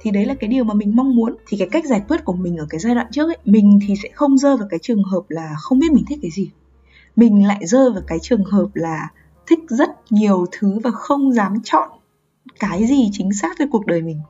Thì 0.00 0.10
đấy 0.10 0.24
là 0.24 0.34
cái 0.34 0.48
điều 0.48 0.64
mà 0.64 0.74
mình 0.74 0.96
mong 0.96 1.16
muốn. 1.16 1.36
Thì 1.46 1.56
cái 1.56 1.68
cách 1.72 1.86
giải 1.86 2.02
quyết 2.08 2.24
của 2.24 2.32
mình 2.32 2.56
ở 2.56 2.66
cái 2.70 2.80
giai 2.80 2.94
đoạn 2.94 3.06
trước 3.10 3.28
ấy 3.28 3.38
mình 3.44 3.78
thì 3.86 3.94
sẽ 4.02 4.08
không 4.14 4.38
rơi 4.38 4.56
vào 4.56 4.68
cái 4.70 4.78
trường 4.82 5.02
hợp 5.04 5.22
là 5.28 5.54
không 5.58 5.78
biết 5.78 5.92
mình 5.92 6.04
thích 6.08 6.18
cái 6.22 6.30
gì. 6.30 6.50
Mình 7.16 7.46
lại 7.46 7.66
rơi 7.66 7.90
vào 7.90 8.02
cái 8.06 8.18
trường 8.22 8.44
hợp 8.44 8.66
là 8.74 9.08
thích 9.46 9.58
rất 9.68 9.90
nhiều 10.10 10.46
thứ 10.52 10.78
và 10.78 10.90
không 10.90 11.32
dám 11.32 11.54
chọn 11.64 11.88
cái 12.58 12.86
gì 12.86 13.10
chính 13.12 13.32
xác 13.32 13.58
với 13.58 13.68
cuộc 13.70 13.86
đời 13.86 14.02
mình. 14.02 14.20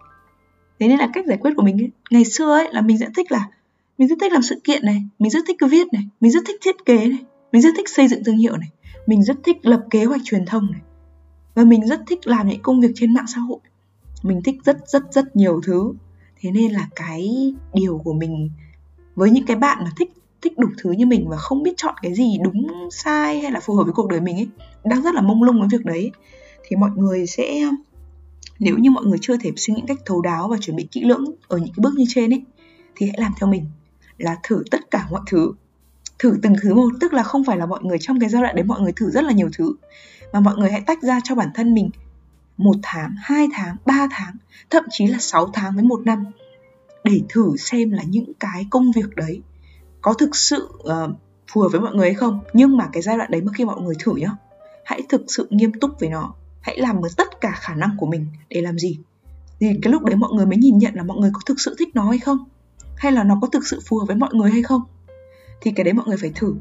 Thế 0.80 0.88
nên 0.88 0.98
là 0.98 1.10
cách 1.12 1.26
giải 1.26 1.38
quyết 1.40 1.50
của 1.56 1.62
mình 1.62 1.80
ấy, 1.80 1.90
ngày 2.10 2.24
xưa 2.24 2.52
ấy 2.52 2.68
là 2.72 2.80
mình 2.80 2.98
sẽ 2.98 3.06
thích 3.16 3.32
là 3.32 3.48
mình 4.00 4.08
rất 4.08 4.16
thích 4.20 4.32
làm 4.32 4.42
sự 4.42 4.60
kiện 4.64 4.84
này, 4.84 5.04
mình 5.18 5.30
rất 5.30 5.44
thích 5.48 5.56
viết 5.70 5.86
này, 5.92 6.02
mình 6.20 6.30
rất 6.30 6.40
thích 6.46 6.56
thiết 6.64 6.84
kế 6.84 7.08
này, 7.08 7.18
mình 7.52 7.62
rất 7.62 7.70
thích 7.76 7.88
xây 7.88 8.08
dựng 8.08 8.24
thương 8.24 8.36
hiệu 8.36 8.56
này, 8.56 8.68
mình 9.06 9.22
rất 9.22 9.36
thích 9.44 9.56
lập 9.62 9.82
kế 9.90 10.04
hoạch 10.04 10.20
truyền 10.24 10.46
thông 10.46 10.70
này, 10.72 10.80
và 11.54 11.64
mình 11.64 11.86
rất 11.86 12.00
thích 12.06 12.26
làm 12.26 12.48
những 12.48 12.62
công 12.62 12.80
việc 12.80 12.90
trên 12.94 13.14
mạng 13.14 13.24
xã 13.34 13.40
hội. 13.40 13.58
Mình 14.22 14.40
thích 14.44 14.54
rất 14.64 14.76
rất 14.86 15.02
rất 15.12 15.36
nhiều 15.36 15.60
thứ. 15.66 15.92
Thế 16.40 16.50
nên 16.50 16.72
là 16.72 16.88
cái 16.96 17.54
điều 17.74 17.98
của 18.04 18.12
mình 18.12 18.50
với 19.14 19.30
những 19.30 19.46
cái 19.46 19.56
bạn 19.56 19.78
mà 19.84 19.90
thích 19.98 20.12
thích 20.42 20.58
đủ 20.58 20.68
thứ 20.82 20.92
như 20.92 21.06
mình 21.06 21.28
và 21.28 21.36
không 21.36 21.62
biết 21.62 21.72
chọn 21.76 21.94
cái 22.02 22.14
gì 22.14 22.38
đúng, 22.44 22.88
sai 22.90 23.40
hay 23.40 23.52
là 23.52 23.60
phù 23.60 23.74
hợp 23.74 23.84
với 23.84 23.92
cuộc 23.92 24.08
đời 24.08 24.20
mình 24.20 24.36
ấy, 24.36 24.48
đang 24.84 25.02
rất 25.02 25.14
là 25.14 25.20
mông 25.20 25.42
lung 25.42 25.60
với 25.60 25.68
việc 25.72 25.84
đấy 25.84 26.10
thì 26.68 26.76
mọi 26.76 26.90
người 26.96 27.26
sẽ, 27.26 27.70
nếu 28.58 28.78
như 28.78 28.90
mọi 28.90 29.04
người 29.04 29.18
chưa 29.20 29.36
thể 29.36 29.52
suy 29.56 29.74
nghĩ 29.74 29.82
cách 29.86 29.98
thấu 30.06 30.22
đáo 30.22 30.48
và 30.48 30.56
chuẩn 30.60 30.76
bị 30.76 30.88
kỹ 30.90 31.04
lưỡng 31.04 31.24
ở 31.48 31.58
những 31.58 31.72
cái 31.76 31.82
bước 31.82 31.94
như 31.96 32.04
trên 32.08 32.32
ấy, 32.32 32.42
thì 32.96 33.06
hãy 33.06 33.16
làm 33.18 33.32
theo 33.40 33.48
mình 33.48 33.64
là 34.20 34.36
thử 34.42 34.62
tất 34.70 34.90
cả 34.90 35.06
mọi 35.10 35.20
thứ. 35.26 35.52
Thử 36.18 36.38
từng 36.42 36.54
thứ 36.62 36.74
một 36.74 36.88
tức 37.00 37.12
là 37.12 37.22
không 37.22 37.44
phải 37.44 37.56
là 37.56 37.66
mọi 37.66 37.80
người 37.82 37.98
trong 38.00 38.20
cái 38.20 38.28
giai 38.28 38.42
đoạn 38.42 38.56
đấy 38.56 38.64
mọi 38.64 38.80
người 38.80 38.92
thử 38.96 39.10
rất 39.10 39.24
là 39.24 39.32
nhiều 39.32 39.50
thứ 39.58 39.74
mà 40.32 40.40
mọi 40.40 40.56
người 40.56 40.70
hãy 40.70 40.80
tách 40.86 41.02
ra 41.02 41.20
cho 41.24 41.34
bản 41.34 41.48
thân 41.54 41.74
mình 41.74 41.90
một 42.56 42.76
tháng, 42.82 43.14
hai 43.22 43.48
tháng, 43.52 43.76
ba 43.86 44.08
tháng, 44.10 44.36
thậm 44.70 44.84
chí 44.90 45.06
là 45.06 45.18
6 45.18 45.50
tháng 45.54 45.74
với 45.74 45.84
một 45.84 46.00
năm 46.04 46.24
để 47.04 47.20
thử 47.28 47.56
xem 47.56 47.90
là 47.90 48.02
những 48.02 48.32
cái 48.40 48.66
công 48.70 48.92
việc 48.92 49.16
đấy 49.16 49.40
có 50.00 50.14
thực 50.14 50.36
sự 50.36 50.68
uh, 50.78 51.10
phù 51.52 51.60
hợp 51.60 51.68
với 51.72 51.80
mọi 51.80 51.94
người 51.94 52.06
hay 52.06 52.14
không. 52.14 52.40
Nhưng 52.52 52.76
mà 52.76 52.88
cái 52.92 53.02
giai 53.02 53.16
đoạn 53.16 53.30
đấy 53.30 53.40
mà 53.40 53.52
khi 53.54 53.64
mọi 53.64 53.80
người 53.80 53.94
thử 53.98 54.14
nhá 54.14 54.30
hãy 54.84 55.02
thực 55.08 55.22
sự 55.28 55.46
nghiêm 55.50 55.72
túc 55.80 56.00
với 56.00 56.08
nó. 56.08 56.34
Hãy 56.60 56.78
làm 56.78 57.00
với 57.00 57.10
tất 57.16 57.40
cả 57.40 57.50
khả 57.50 57.74
năng 57.74 57.96
của 57.98 58.06
mình 58.06 58.26
để 58.48 58.60
làm 58.60 58.78
gì? 58.78 58.98
Thì 59.60 59.72
cái 59.82 59.92
lúc 59.92 60.04
đấy 60.04 60.16
mọi 60.16 60.30
người 60.32 60.46
mới 60.46 60.56
nhìn 60.56 60.78
nhận 60.78 60.94
là 60.94 61.02
mọi 61.02 61.18
người 61.18 61.30
có 61.34 61.40
thực 61.46 61.60
sự 61.60 61.74
thích 61.78 61.88
nó 61.94 62.08
hay 62.10 62.18
không 62.18 62.38
hay 63.00 63.12
là 63.12 63.24
nó 63.24 63.38
có 63.40 63.48
thực 63.48 63.66
sự 63.66 63.80
phù 63.86 63.98
hợp 63.98 64.04
với 64.06 64.16
mọi 64.16 64.30
người 64.32 64.50
hay 64.50 64.62
không? 64.62 64.82
Thì 65.60 65.70
cái 65.70 65.84
đấy 65.84 65.92
mọi 65.92 66.06
người 66.06 66.16
phải 66.16 66.32
thử. 66.34 66.54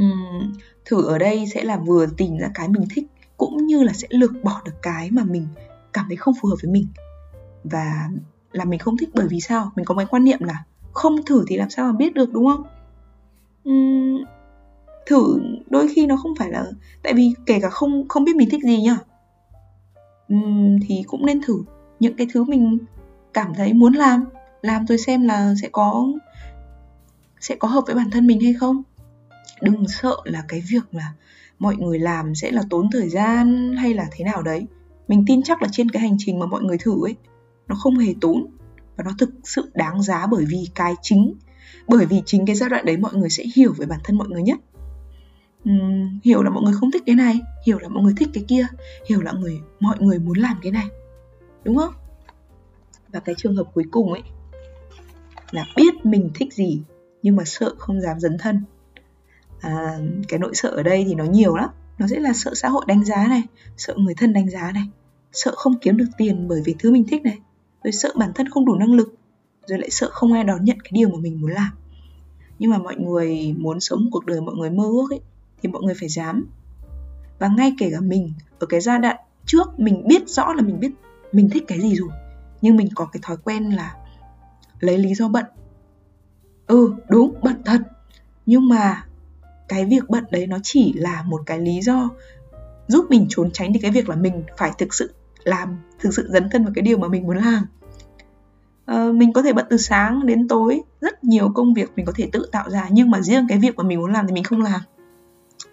Uhm, 0.00 0.52
thử 0.84 1.06
ở 1.06 1.18
đây 1.18 1.46
sẽ 1.54 1.64
là 1.64 1.76
vừa 1.76 2.06
tìm 2.06 2.38
ra 2.38 2.50
cái 2.54 2.68
mình 2.68 2.84
thích 2.94 3.06
cũng 3.36 3.66
như 3.66 3.82
là 3.82 3.92
sẽ 3.92 4.08
lược 4.10 4.30
bỏ 4.42 4.60
được 4.64 4.82
cái 4.82 5.10
mà 5.10 5.24
mình 5.24 5.46
cảm 5.92 6.04
thấy 6.08 6.16
không 6.16 6.34
phù 6.42 6.48
hợp 6.48 6.56
với 6.62 6.72
mình. 6.72 6.86
Và 7.64 8.08
là 8.52 8.64
mình 8.64 8.78
không 8.78 8.96
thích 8.96 9.08
bởi 9.14 9.28
vì 9.28 9.40
sao? 9.40 9.70
Mình 9.76 9.84
có 9.84 9.94
cái 9.94 10.06
quan 10.10 10.24
niệm 10.24 10.38
là 10.40 10.64
không 10.92 11.24
thử 11.24 11.44
thì 11.48 11.56
làm 11.56 11.70
sao 11.70 11.86
mà 11.86 11.92
biết 11.92 12.14
được 12.14 12.32
đúng 12.32 12.46
không? 12.46 12.62
Uhm, 13.68 14.24
thử 15.06 15.40
đôi 15.70 15.88
khi 15.94 16.06
nó 16.06 16.16
không 16.16 16.32
phải 16.38 16.50
là 16.50 16.64
tại 17.02 17.14
vì 17.14 17.34
kể 17.46 17.60
cả 17.60 17.70
không 17.70 18.08
không 18.08 18.24
biết 18.24 18.36
mình 18.36 18.50
thích 18.50 18.62
gì 18.64 18.82
nhá. 18.82 18.96
Uhm, 20.34 20.78
thì 20.88 21.02
cũng 21.06 21.26
nên 21.26 21.40
thử 21.42 21.62
những 22.00 22.16
cái 22.16 22.26
thứ 22.32 22.44
mình 22.44 22.78
cảm 23.34 23.54
thấy 23.54 23.72
muốn 23.72 23.92
làm 23.92 24.24
làm 24.62 24.86
tôi 24.86 24.98
xem 24.98 25.22
là 25.22 25.54
sẽ 25.62 25.68
có 25.72 26.06
sẽ 27.40 27.56
có 27.56 27.68
hợp 27.68 27.84
với 27.86 27.94
bản 27.94 28.10
thân 28.10 28.26
mình 28.26 28.40
hay 28.40 28.54
không? 28.54 28.82
Đừng 29.60 29.88
sợ 29.88 30.16
là 30.24 30.44
cái 30.48 30.62
việc 30.70 30.94
là 30.94 31.12
mọi 31.58 31.76
người 31.76 31.98
làm 31.98 32.34
sẽ 32.34 32.50
là 32.50 32.62
tốn 32.70 32.90
thời 32.90 33.08
gian 33.08 33.76
hay 33.76 33.94
là 33.94 34.06
thế 34.12 34.24
nào 34.24 34.42
đấy. 34.42 34.66
Mình 35.08 35.24
tin 35.26 35.42
chắc 35.42 35.62
là 35.62 35.68
trên 35.72 35.88
cái 35.88 36.02
hành 36.02 36.16
trình 36.18 36.38
mà 36.38 36.46
mọi 36.46 36.62
người 36.62 36.78
thử 36.78 37.06
ấy 37.06 37.16
nó 37.68 37.74
không 37.74 37.98
hề 37.98 38.14
tốn 38.20 38.46
và 38.96 39.04
nó 39.04 39.10
thực 39.18 39.30
sự 39.44 39.70
đáng 39.74 40.02
giá 40.02 40.26
bởi 40.26 40.44
vì 40.48 40.68
cái 40.74 40.94
chính 41.02 41.34
bởi 41.88 42.06
vì 42.06 42.22
chính 42.26 42.46
cái 42.46 42.56
giai 42.56 42.70
đoạn 42.70 42.84
đấy 42.84 42.96
mọi 42.96 43.14
người 43.14 43.30
sẽ 43.30 43.44
hiểu 43.56 43.72
về 43.76 43.86
bản 43.86 44.00
thân 44.04 44.18
mọi 44.18 44.28
người 44.28 44.42
nhất. 44.42 44.58
Uhm, 45.70 46.20
hiểu 46.24 46.42
là 46.42 46.50
mọi 46.50 46.62
người 46.62 46.72
không 46.72 46.90
thích 46.90 47.02
cái 47.06 47.14
này 47.14 47.40
hiểu 47.66 47.78
là 47.78 47.88
mọi 47.88 48.02
người 48.02 48.14
thích 48.16 48.28
cái 48.34 48.44
kia 48.48 48.66
hiểu 49.08 49.20
là 49.20 49.32
người 49.32 49.60
mọi 49.80 49.96
người 50.00 50.18
muốn 50.18 50.38
làm 50.38 50.56
cái 50.62 50.72
này. 50.72 50.86
Đúng 51.64 51.76
không? 51.76 51.94
Và 53.12 53.20
cái 53.20 53.34
trường 53.38 53.56
hợp 53.56 53.66
cuối 53.74 53.84
cùng 53.90 54.12
ấy 54.12 54.22
là 55.52 55.64
biết 55.76 56.06
mình 56.06 56.30
thích 56.34 56.54
gì 56.54 56.82
nhưng 57.22 57.36
mà 57.36 57.44
sợ 57.46 57.74
không 57.78 58.00
dám 58.00 58.20
dấn 58.20 58.38
thân. 58.38 58.62
À, 59.60 59.98
cái 60.28 60.38
nỗi 60.38 60.54
sợ 60.54 60.68
ở 60.68 60.82
đây 60.82 61.04
thì 61.08 61.14
nó 61.14 61.24
nhiều 61.24 61.56
lắm. 61.56 61.70
Nó 61.98 62.06
sẽ 62.06 62.20
là 62.20 62.32
sợ 62.32 62.54
xã 62.54 62.68
hội 62.68 62.84
đánh 62.86 63.04
giá 63.04 63.26
này 63.28 63.42
sợ 63.76 63.94
người 63.96 64.14
thân 64.14 64.32
đánh 64.32 64.50
giá 64.50 64.72
này 64.72 64.84
sợ 65.32 65.52
không 65.56 65.78
kiếm 65.78 65.96
được 65.96 66.08
tiền 66.18 66.48
bởi 66.48 66.62
vì 66.64 66.74
thứ 66.78 66.92
mình 66.92 67.04
thích 67.08 67.22
này 67.22 67.38
rồi 67.84 67.92
sợ 67.92 68.12
bản 68.16 68.32
thân 68.34 68.48
không 68.48 68.66
đủ 68.66 68.74
năng 68.74 68.92
lực 68.92 69.14
rồi 69.66 69.78
lại 69.78 69.90
sợ 69.90 70.08
không 70.12 70.32
ai 70.32 70.44
đón 70.44 70.64
nhận 70.64 70.80
cái 70.80 70.90
điều 70.92 71.08
mà 71.08 71.16
mình 71.20 71.40
muốn 71.40 71.50
làm. 71.50 71.70
Nhưng 72.58 72.70
mà 72.70 72.78
mọi 72.78 72.96
người 72.96 73.54
muốn 73.58 73.80
sống 73.80 74.08
cuộc 74.12 74.26
đời 74.26 74.40
mọi 74.40 74.54
người 74.54 74.70
mơ 74.70 74.84
ước 74.84 75.10
ấy 75.10 75.20
thì 75.62 75.68
mọi 75.68 75.82
người 75.82 75.94
phải 76.00 76.08
dám. 76.08 76.46
Và 77.38 77.48
ngay 77.48 77.74
kể 77.78 77.90
cả 77.92 78.00
mình 78.00 78.32
ở 78.58 78.66
cái 78.66 78.80
giai 78.80 78.98
đoạn 78.98 79.16
trước 79.46 79.80
mình 79.80 80.08
biết 80.08 80.28
rõ 80.28 80.52
là 80.52 80.62
mình 80.62 80.80
biết 80.80 80.90
mình 81.32 81.50
thích 81.50 81.64
cái 81.68 81.80
gì 81.80 81.94
rồi 81.94 82.08
nhưng 82.60 82.76
mình 82.76 82.88
có 82.94 83.04
cái 83.04 83.20
thói 83.22 83.36
quen 83.44 83.70
là 83.70 83.96
lấy 84.82 84.98
lý 84.98 85.14
do 85.14 85.28
bận. 85.28 85.44
Ừ 86.66 86.94
đúng 87.08 87.34
bận 87.42 87.62
thật. 87.64 87.80
Nhưng 88.46 88.68
mà 88.68 89.04
cái 89.68 89.84
việc 89.84 90.08
bận 90.08 90.24
đấy 90.30 90.46
nó 90.46 90.58
chỉ 90.62 90.92
là 90.92 91.22
một 91.22 91.42
cái 91.46 91.58
lý 91.58 91.80
do 91.82 92.10
giúp 92.88 93.06
mình 93.10 93.26
trốn 93.28 93.50
tránh 93.52 93.72
đi 93.72 93.80
cái 93.80 93.90
việc 93.90 94.08
là 94.08 94.16
mình 94.16 94.42
phải 94.58 94.70
thực 94.78 94.94
sự 94.94 95.14
làm 95.44 95.76
thực 95.98 96.14
sự 96.14 96.28
dấn 96.28 96.48
thân 96.50 96.64
vào 96.64 96.72
cái 96.74 96.82
điều 96.82 96.98
mà 96.98 97.08
mình 97.08 97.22
muốn 97.22 97.36
làm. 97.36 97.66
Ờ, 98.84 99.12
mình 99.12 99.32
có 99.32 99.42
thể 99.42 99.52
bận 99.52 99.66
từ 99.70 99.76
sáng 99.76 100.26
đến 100.26 100.48
tối 100.48 100.82
rất 101.00 101.24
nhiều 101.24 101.48
công 101.54 101.74
việc 101.74 101.92
mình 101.96 102.06
có 102.06 102.12
thể 102.16 102.28
tự 102.32 102.46
tạo 102.52 102.70
ra 102.70 102.88
nhưng 102.90 103.10
mà 103.10 103.20
riêng 103.20 103.46
cái 103.48 103.58
việc 103.58 103.76
mà 103.76 103.84
mình 103.84 103.98
muốn 103.98 104.12
làm 104.12 104.26
thì 104.26 104.32
mình 104.32 104.44
không 104.44 104.62
làm. 104.62 104.80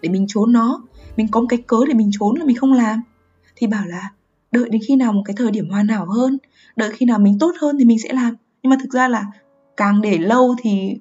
Để 0.00 0.08
mình 0.08 0.24
trốn 0.28 0.52
nó 0.52 0.82
mình 1.16 1.28
có 1.28 1.40
một 1.40 1.46
cái 1.48 1.62
cớ 1.66 1.76
để 1.88 1.94
mình 1.94 2.10
trốn 2.18 2.36
là 2.36 2.44
mình 2.44 2.56
không 2.56 2.72
làm. 2.72 3.00
Thì 3.56 3.66
bảo 3.66 3.86
là 3.86 4.10
đợi 4.52 4.68
đến 4.68 4.80
khi 4.88 4.96
nào 4.96 5.12
một 5.12 5.22
cái 5.24 5.36
thời 5.38 5.50
điểm 5.50 5.68
hoàn 5.70 5.88
hảo 5.88 6.06
hơn 6.06 6.38
đợi 6.76 6.90
khi 6.92 7.06
nào 7.06 7.18
mình 7.18 7.38
tốt 7.38 7.52
hơn 7.60 7.78
thì 7.78 7.84
mình 7.84 7.98
sẽ 7.98 8.12
làm 8.12 8.34
nhưng 8.62 8.70
mà 8.70 8.76
thực 8.82 8.92
ra 8.92 9.08
là 9.08 9.26
càng 9.76 10.02
để 10.02 10.18
lâu 10.18 10.54
thì 10.62 10.98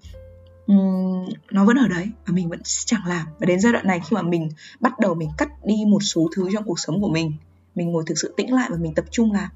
um, 0.68 1.26
nó 1.52 1.66
vẫn 1.66 1.78
ở 1.78 1.88
đấy 1.88 2.10
và 2.26 2.34
mình 2.34 2.50
vẫn 2.50 2.60
chẳng 2.64 3.06
làm. 3.08 3.28
Và 3.40 3.46
đến 3.46 3.60
giai 3.60 3.74
đoạn 3.74 3.88
này 3.88 4.00
khi 4.10 4.16
mà 4.16 4.22
mình 4.22 4.50
bắt 4.80 5.00
đầu 5.00 5.16
mình 5.16 5.30
cắt 5.38 5.66
đi 5.66 5.76
một 5.88 6.00
số 6.00 6.30
thứ 6.36 6.50
trong 6.54 6.64
cuộc 6.64 6.80
sống 6.80 7.02
của 7.02 7.10
mình 7.10 7.34
mình 7.76 7.92
ngồi 7.92 8.04
thực 8.08 8.16
sự 8.18 8.34
tĩnh 8.38 8.54
lại 8.54 8.70
và 8.72 8.78
mình 8.78 8.94
tập 8.94 9.06
trung 9.12 9.32
làm 9.32 9.50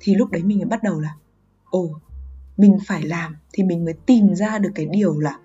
thì 0.00 0.14
lúc 0.14 0.30
đấy 0.30 0.42
mình 0.42 0.58
mới 0.58 0.66
bắt 0.66 0.82
đầu 0.82 1.00
là 1.00 1.14
ồ 1.70 1.90
mình 2.56 2.78
phải 2.86 3.02
làm 3.02 3.36
thì 3.52 3.62
mình 3.62 3.84
mới 3.84 3.94
tìm 3.94 4.34
ra 4.34 4.58
được 4.58 4.70
cái 4.74 4.86
điều 4.86 5.18
là 5.18 5.38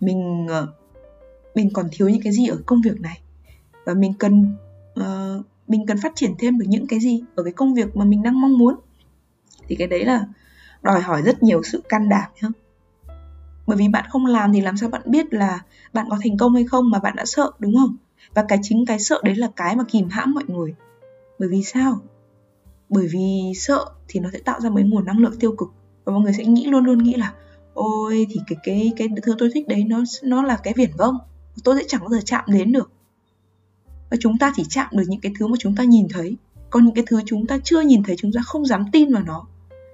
mình 0.00 0.46
uh, 0.46 0.68
mình 1.54 1.70
còn 1.72 1.88
thiếu 1.92 2.08
những 2.08 2.22
cái 2.22 2.32
gì 2.32 2.46
ở 2.46 2.58
công 2.66 2.80
việc 2.82 3.00
này. 3.00 3.20
Và 3.84 3.94
mình 3.94 4.12
cần 4.18 4.56
uh, 5.00 5.46
mình 5.68 5.86
cần 5.86 5.98
phát 6.02 6.12
triển 6.14 6.34
thêm 6.38 6.58
được 6.58 6.66
những 6.68 6.86
cái 6.86 7.00
gì 7.00 7.22
ở 7.34 7.42
cái 7.42 7.52
công 7.52 7.74
việc 7.74 7.96
mà 7.96 8.04
mình 8.04 8.22
đang 8.22 8.40
mong 8.40 8.58
muốn. 8.58 8.74
Thì 9.68 9.76
cái 9.76 9.88
đấy 9.88 10.04
là 10.04 10.24
đòi 10.82 11.00
hỏi 11.00 11.22
rất 11.22 11.42
nhiều 11.42 11.62
sự 11.62 11.82
can 11.88 12.08
đảm 12.08 12.30
nhá. 12.42 12.48
Bởi 13.66 13.76
vì 13.76 13.88
bạn 13.88 14.04
không 14.10 14.26
làm 14.26 14.52
thì 14.52 14.60
làm 14.60 14.76
sao 14.76 14.88
bạn 14.88 15.02
biết 15.06 15.34
là 15.34 15.60
bạn 15.92 16.06
có 16.10 16.18
thành 16.22 16.36
công 16.36 16.54
hay 16.54 16.64
không 16.64 16.90
mà 16.90 16.98
bạn 16.98 17.16
đã 17.16 17.24
sợ, 17.26 17.50
đúng 17.58 17.74
không? 17.76 17.96
Và 18.34 18.44
cái 18.48 18.58
chính 18.62 18.86
cái 18.86 19.00
sợ 19.00 19.20
đấy 19.24 19.34
là 19.34 19.48
cái 19.56 19.76
mà 19.76 19.84
kìm 19.88 20.08
hãm 20.08 20.34
mọi 20.34 20.44
người. 20.46 20.74
Bởi 21.38 21.48
vì 21.48 21.62
sao? 21.62 21.98
Bởi 22.88 23.08
vì 23.12 23.52
sợ 23.56 23.84
thì 24.08 24.20
nó 24.20 24.28
sẽ 24.32 24.38
tạo 24.38 24.60
ra 24.60 24.70
mấy 24.70 24.84
nguồn 24.84 25.04
năng 25.04 25.18
lượng 25.18 25.38
tiêu 25.40 25.54
cực. 25.58 25.68
Và 26.04 26.12
mọi 26.12 26.22
người 26.22 26.32
sẽ 26.32 26.44
nghĩ 26.44 26.66
luôn 26.66 26.84
luôn 26.84 26.98
nghĩ 26.98 27.14
là, 27.14 27.32
ôi, 27.74 28.26
thì 28.30 28.40
cái 28.46 28.58
cái 28.64 28.92
cái 28.96 29.08
thứ 29.22 29.34
tôi 29.38 29.50
thích 29.54 29.68
đấy 29.68 29.84
nó 29.84 30.02
nó 30.22 30.42
là 30.42 30.56
cái 30.56 30.74
viển 30.76 30.90
vông. 30.98 31.18
Tôi 31.64 31.76
sẽ 31.78 31.84
chẳng 31.88 32.00
bao 32.00 32.10
giờ 32.10 32.18
chạm 32.24 32.44
đến 32.46 32.72
được. 32.72 32.90
Và 34.10 34.16
chúng 34.20 34.38
ta 34.38 34.52
chỉ 34.56 34.64
chạm 34.68 34.86
được 34.92 35.04
những 35.08 35.20
cái 35.20 35.32
thứ 35.38 35.46
mà 35.46 35.56
chúng 35.58 35.76
ta 35.76 35.84
nhìn 35.84 36.06
thấy. 36.12 36.36
Còn 36.70 36.84
những 36.84 36.94
cái 36.94 37.04
thứ 37.06 37.20
chúng 37.26 37.46
ta 37.46 37.58
chưa 37.64 37.80
nhìn 37.80 38.02
thấy, 38.02 38.16
chúng 38.18 38.32
ta 38.32 38.40
không 38.44 38.66
dám 38.66 38.84
tin 38.92 39.12
vào 39.12 39.22
nó 39.22 39.46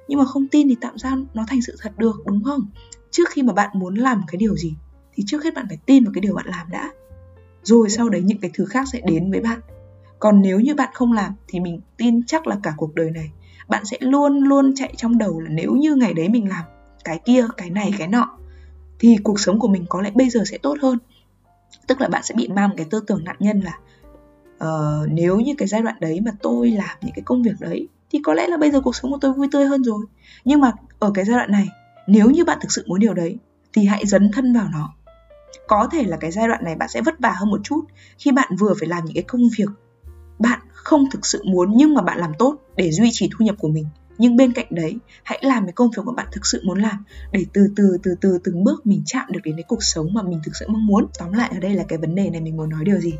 nhưng 0.09 0.19
mà 0.19 0.25
không 0.25 0.49
tin 0.49 0.69
thì 0.69 0.77
tạm 0.81 0.99
sao 0.99 1.19
nó 1.35 1.45
thành 1.49 1.62
sự 1.62 1.77
thật 1.81 1.93
được 1.99 2.23
đúng 2.27 2.45
không? 2.45 2.67
Trước 3.11 3.29
khi 3.29 3.43
mà 3.43 3.53
bạn 3.53 3.71
muốn 3.75 3.95
làm 3.95 4.23
cái 4.27 4.37
điều 4.37 4.57
gì 4.57 4.75
thì 5.15 5.25
trước 5.27 5.45
hết 5.45 5.55
bạn 5.55 5.65
phải 5.69 5.79
tin 5.87 6.05
vào 6.05 6.12
cái 6.15 6.21
điều 6.21 6.35
bạn 6.35 6.47
làm 6.49 6.71
đã. 6.71 6.91
Rồi 7.62 7.91
sau 7.91 8.09
đấy 8.09 8.23
những 8.23 8.38
cái 8.38 8.50
thứ 8.55 8.65
khác 8.65 8.88
sẽ 8.93 9.00
đến 9.07 9.31
với 9.31 9.41
bạn. 9.41 9.61
Còn 10.19 10.43
nếu 10.43 10.61
như 10.61 10.75
bạn 10.75 10.88
không 10.95 11.12
làm 11.12 11.33
thì 11.49 11.61
mình 11.61 11.81
tin 11.97 12.27
chắc 12.27 12.47
là 12.47 12.57
cả 12.62 12.75
cuộc 12.77 12.95
đời 12.95 13.11
này 13.11 13.31
bạn 13.69 13.85
sẽ 13.85 13.97
luôn 14.00 14.38
luôn 14.38 14.73
chạy 14.77 14.95
trong 14.97 15.19
đầu 15.19 15.41
là 15.41 15.50
nếu 15.50 15.73
như 15.73 15.95
ngày 15.95 16.15
đấy 16.15 16.29
mình 16.29 16.49
làm 16.49 16.65
cái 17.05 17.21
kia 17.25 17.47
cái 17.57 17.71
này 17.71 17.93
cái 17.99 18.09
nọ 18.09 18.38
thì 18.99 19.17
cuộc 19.23 19.41
sống 19.41 19.59
của 19.59 19.69
mình 19.69 19.85
có 19.88 20.00
lẽ 20.00 20.11
bây 20.15 20.31
giờ 20.31 20.41
sẽ 20.47 20.59
tốt 20.59 20.77
hơn. 20.83 20.99
Tức 21.87 22.00
là 22.00 22.09
bạn 22.09 22.23
sẽ 22.25 22.35
bị 22.35 22.49
mang 22.49 22.71
cái 22.77 22.87
tư 22.91 23.00
tưởng 23.07 23.25
nạn 23.25 23.37
nhân 23.38 23.61
là 23.61 23.79
uh, 24.65 25.09
nếu 25.09 25.41
như 25.41 25.55
cái 25.59 25.69
giai 25.69 25.83
đoạn 25.83 25.97
đấy 26.00 26.21
mà 26.21 26.31
tôi 26.43 26.71
làm 26.71 26.99
những 27.03 27.15
cái 27.15 27.23
công 27.25 27.43
việc 27.43 27.55
đấy 27.61 27.88
thì 28.11 28.19
có 28.25 28.35
lẽ 28.35 28.47
là 28.47 28.57
bây 28.57 28.71
giờ 28.71 28.81
cuộc 28.81 28.97
sống 28.97 29.11
của 29.11 29.19
tôi 29.21 29.33
vui 29.33 29.49
tươi 29.53 29.67
hơn 29.67 29.85
rồi. 29.85 30.05
Nhưng 30.45 30.61
mà 30.61 30.73
ở 30.99 31.11
cái 31.15 31.25
giai 31.25 31.37
đoạn 31.37 31.53
này, 31.53 31.69
nếu 32.07 32.31
như 32.31 32.45
bạn 32.45 32.59
thực 32.61 32.73
sự 32.73 32.85
muốn 32.87 33.00
điều 33.00 33.15
đấy, 33.15 33.38
thì 33.73 33.85
hãy 33.85 34.07
dấn 34.07 34.31
thân 34.33 34.55
vào 34.55 34.69
nó. 34.73 34.95
Có 35.67 35.88
thể 35.93 36.05
là 36.05 36.17
cái 36.17 36.31
giai 36.31 36.49
đoạn 36.49 36.65
này 36.65 36.75
bạn 36.77 36.88
sẽ 36.88 37.03
vất 37.03 37.21
vả 37.21 37.35
hơn 37.37 37.50
một 37.50 37.61
chút 37.65 37.85
khi 38.19 38.33
bạn 38.33 38.57
vừa 38.59 38.75
phải 38.81 38.88
làm 38.88 39.05
những 39.05 39.15
cái 39.15 39.23
công 39.23 39.43
việc 39.59 39.69
bạn 40.38 40.61
không 40.73 41.11
thực 41.11 41.27
sự 41.27 41.43
muốn 41.47 41.73
nhưng 41.77 41.95
mà 41.95 42.03
bạn 42.03 42.19
làm 42.19 42.33
tốt 42.38 42.57
để 42.77 42.91
duy 42.91 43.09
trì 43.12 43.31
thu 43.33 43.45
nhập 43.45 43.55
của 43.59 43.69
mình. 43.69 43.87
Nhưng 44.19 44.37
bên 44.37 44.53
cạnh 44.53 44.67
đấy, 44.71 44.97
hãy 45.23 45.38
làm 45.43 45.65
cái 45.65 45.73
công 45.73 45.91
việc 45.97 46.03
mà 46.07 46.12
bạn 46.12 46.27
thực 46.33 46.47
sự 46.47 46.61
muốn 46.65 46.79
làm 46.79 47.05
để 47.33 47.47
từ 47.53 47.69
từ 47.77 47.99
từ 48.03 48.15
từ 48.21 48.38
từng 48.45 48.65
bước 48.65 48.87
mình 48.87 49.03
chạm 49.07 49.27
được 49.33 49.41
đến 49.45 49.57
cái 49.57 49.65
cuộc 49.69 49.83
sống 49.83 50.15
mà 50.15 50.23
mình 50.23 50.41
thực 50.45 50.57
sự 50.57 50.67
mong 50.69 50.87
muốn. 50.87 51.07
Tóm 51.19 51.33
lại 51.33 51.50
ở 51.53 51.59
đây 51.59 51.75
là 51.75 51.85
cái 51.88 51.99
vấn 51.99 52.15
đề 52.15 52.31
này 52.31 52.41
mình 52.41 52.57
muốn 52.57 52.69
nói 52.69 52.85
điều 52.85 52.99
gì? 52.99 53.15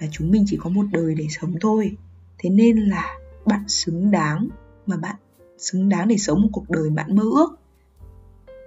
Là 0.00 0.06
chúng 0.10 0.30
mình 0.30 0.44
chỉ 0.46 0.56
có 0.60 0.70
một 0.70 0.84
đời 0.92 1.14
để 1.14 1.26
sống 1.40 1.54
thôi. 1.60 1.96
Thế 2.38 2.50
nên 2.50 2.76
là 2.76 3.18
bạn 3.46 3.68
xứng 3.68 4.10
đáng 4.10 4.48
mà 4.86 4.96
bạn 4.96 5.16
xứng 5.58 5.88
đáng 5.88 6.08
để 6.08 6.16
sống 6.16 6.42
một 6.42 6.48
cuộc 6.52 6.70
đời 6.70 6.90
bạn 6.90 7.16
mơ 7.16 7.22
ước. 7.22 7.58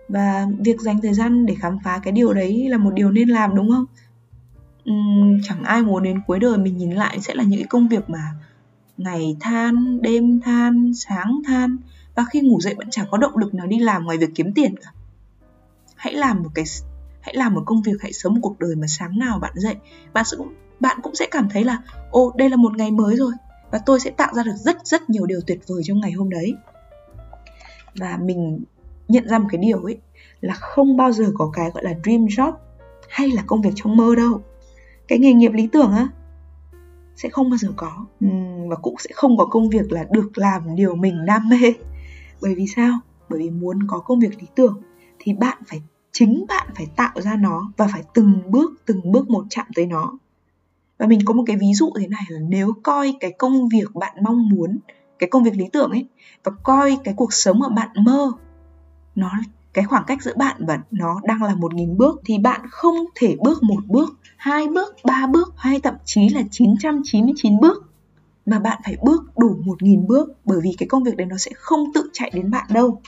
Và 0.09 0.47
việc 0.59 0.81
dành 0.81 1.01
thời 1.01 1.13
gian 1.13 1.45
để 1.45 1.55
khám 1.55 1.77
phá 1.83 1.99
cái 2.03 2.11
điều 2.11 2.33
đấy 2.33 2.69
là 2.69 2.77
một 2.77 2.91
điều 2.93 3.11
nên 3.11 3.29
làm 3.29 3.55
đúng 3.55 3.69
không? 3.69 3.85
Uhm, 4.91 5.41
chẳng 5.43 5.63
ai 5.63 5.83
muốn 5.83 6.03
đến 6.03 6.21
cuối 6.27 6.39
đời 6.39 6.57
mình 6.57 6.77
nhìn 6.77 6.91
lại 6.91 7.21
sẽ 7.21 7.35
là 7.35 7.43
những 7.43 7.59
cái 7.59 7.67
công 7.69 7.87
việc 7.87 8.09
mà 8.09 8.33
ngày 8.97 9.37
than 9.39 10.01
đêm 10.01 10.39
than 10.41 10.93
sáng 10.93 11.41
than. 11.45 11.77
Và 12.15 12.25
khi 12.31 12.41
ngủ 12.41 12.61
dậy 12.61 12.75
vẫn 12.77 12.89
chẳng 12.91 13.07
có 13.11 13.17
động 13.17 13.37
lực 13.37 13.53
nào 13.53 13.67
đi 13.67 13.79
làm 13.79 14.05
ngoài 14.05 14.17
việc 14.17 14.29
kiếm 14.35 14.53
tiền 14.53 14.75
cả. 14.83 14.91
Hãy 15.95 16.13
làm 16.13 16.43
một 16.43 16.49
cái 16.55 16.65
hãy 17.21 17.35
làm 17.35 17.53
một 17.53 17.63
công 17.65 17.81
việc 17.81 18.01
hãy 18.01 18.13
sống 18.13 18.33
một 18.33 18.39
cuộc 18.43 18.59
đời 18.59 18.75
mà 18.75 18.87
sáng 18.87 19.19
nào 19.19 19.39
bạn 19.39 19.53
dậy 19.55 19.75
bạn 20.13 20.25
cũng 20.37 20.53
bạn 20.79 20.99
cũng 21.03 21.15
sẽ 21.15 21.27
cảm 21.31 21.49
thấy 21.49 21.63
là 21.63 21.81
ô 22.11 22.33
đây 22.37 22.49
là 22.49 22.55
một 22.55 22.77
ngày 22.77 22.91
mới 22.91 23.15
rồi 23.15 23.31
và 23.71 23.79
tôi 23.85 23.99
sẽ 23.99 24.11
tạo 24.11 24.33
ra 24.33 24.43
được 24.43 24.55
rất 24.55 24.87
rất 24.87 25.09
nhiều 25.09 25.25
điều 25.25 25.39
tuyệt 25.47 25.59
vời 25.67 25.81
trong 25.85 25.99
ngày 25.99 26.11
hôm 26.11 26.29
đấy. 26.29 26.53
Và 27.95 28.17
mình 28.21 28.63
nhận 29.07 29.27
ra 29.27 29.39
một 29.39 29.47
cái 29.51 29.61
điều 29.61 29.83
ấy, 29.83 29.97
là 30.41 30.53
không 30.53 30.97
bao 30.97 31.11
giờ 31.11 31.31
có 31.33 31.49
cái 31.53 31.71
gọi 31.73 31.83
là 31.83 31.93
dream 32.03 32.25
job 32.25 32.53
hay 33.09 33.29
là 33.29 33.43
công 33.47 33.61
việc 33.61 33.71
trong 33.75 33.97
mơ 33.97 34.15
đâu. 34.15 34.41
Cái 35.07 35.19
nghề 35.19 35.33
nghiệp 35.33 35.51
lý 35.53 35.67
tưởng 35.67 35.91
á, 35.91 36.07
sẽ 37.15 37.29
không 37.29 37.49
bao 37.49 37.57
giờ 37.57 37.69
có. 37.75 38.05
Và 38.67 38.75
cũng 38.75 38.95
sẽ 38.99 39.09
không 39.13 39.37
có 39.37 39.45
công 39.45 39.69
việc 39.69 39.91
là 39.91 40.05
được 40.11 40.37
làm 40.37 40.75
điều 40.75 40.95
mình 40.95 41.25
đam 41.25 41.49
mê. 41.49 41.73
Bởi 42.41 42.55
vì 42.55 42.67
sao? 42.67 42.99
Bởi 43.29 43.39
vì 43.39 43.49
muốn 43.49 43.79
có 43.87 43.99
công 43.99 44.19
việc 44.19 44.39
lý 44.39 44.47
tưởng 44.55 44.81
thì 45.19 45.33
bạn 45.33 45.57
phải, 45.67 45.81
chính 46.11 46.45
bạn 46.47 46.67
phải 46.75 46.87
tạo 46.95 47.21
ra 47.21 47.35
nó 47.35 47.71
và 47.77 47.87
phải 47.87 48.03
từng 48.13 48.41
bước 48.51 48.71
từng 48.85 49.11
bước 49.11 49.29
một 49.29 49.45
chạm 49.49 49.65
tới 49.75 49.85
nó 49.85 50.17
và 50.97 51.07
mình 51.07 51.19
có 51.25 51.33
một 51.33 51.43
cái 51.47 51.57
ví 51.57 51.73
dụ 51.73 51.91
thế 51.99 52.07
này 52.07 52.23
là 52.29 52.39
nếu 52.49 52.73
coi 52.83 53.15
cái 53.19 53.31
công 53.31 53.69
việc 53.69 53.95
bạn 53.95 54.15
mong 54.23 54.49
muốn 54.49 54.79
cái 55.19 55.29
công 55.29 55.43
việc 55.43 55.55
lý 55.55 55.65
tưởng 55.73 55.91
ấy 55.91 56.07
và 56.43 56.51
coi 56.63 56.97
cái 57.03 57.13
cuộc 57.17 57.33
sống 57.33 57.59
mà 57.59 57.69
bạn 57.69 57.89
mơ 58.05 58.31
nó 59.15 59.31
cái 59.73 59.85
khoảng 59.85 60.03
cách 60.07 60.21
giữa 60.21 60.33
bạn 60.37 60.55
và 60.67 60.79
nó 60.91 61.21
đang 61.23 61.43
là 61.43 61.55
một 61.55 61.73
nghìn 61.73 61.97
bước 61.97 62.21
thì 62.25 62.37
bạn 62.37 62.61
không 62.69 62.95
thể 63.15 63.35
bước 63.39 63.63
một 63.63 63.85
bước, 63.87 64.19
hai 64.37 64.67
bước, 64.67 64.95
ba 65.03 65.27
bước 65.27 65.53
hay 65.57 65.79
thậm 65.79 65.95
chí 66.05 66.29
là 66.29 66.41
999 66.51 67.59
bước 67.59 67.91
mà 68.45 68.59
bạn 68.59 68.81
phải 68.85 68.97
bước 69.03 69.37
đủ 69.37 69.57
một 69.65 69.83
nghìn 69.83 70.07
bước 70.07 70.29
bởi 70.45 70.59
vì 70.63 70.75
cái 70.77 70.87
công 70.87 71.03
việc 71.03 71.17
đấy 71.17 71.27
nó 71.27 71.37
sẽ 71.37 71.51
không 71.55 71.93
tự 71.93 72.09
chạy 72.13 72.31
đến 72.33 72.51
bạn 72.51 72.65
đâu. 72.73 73.01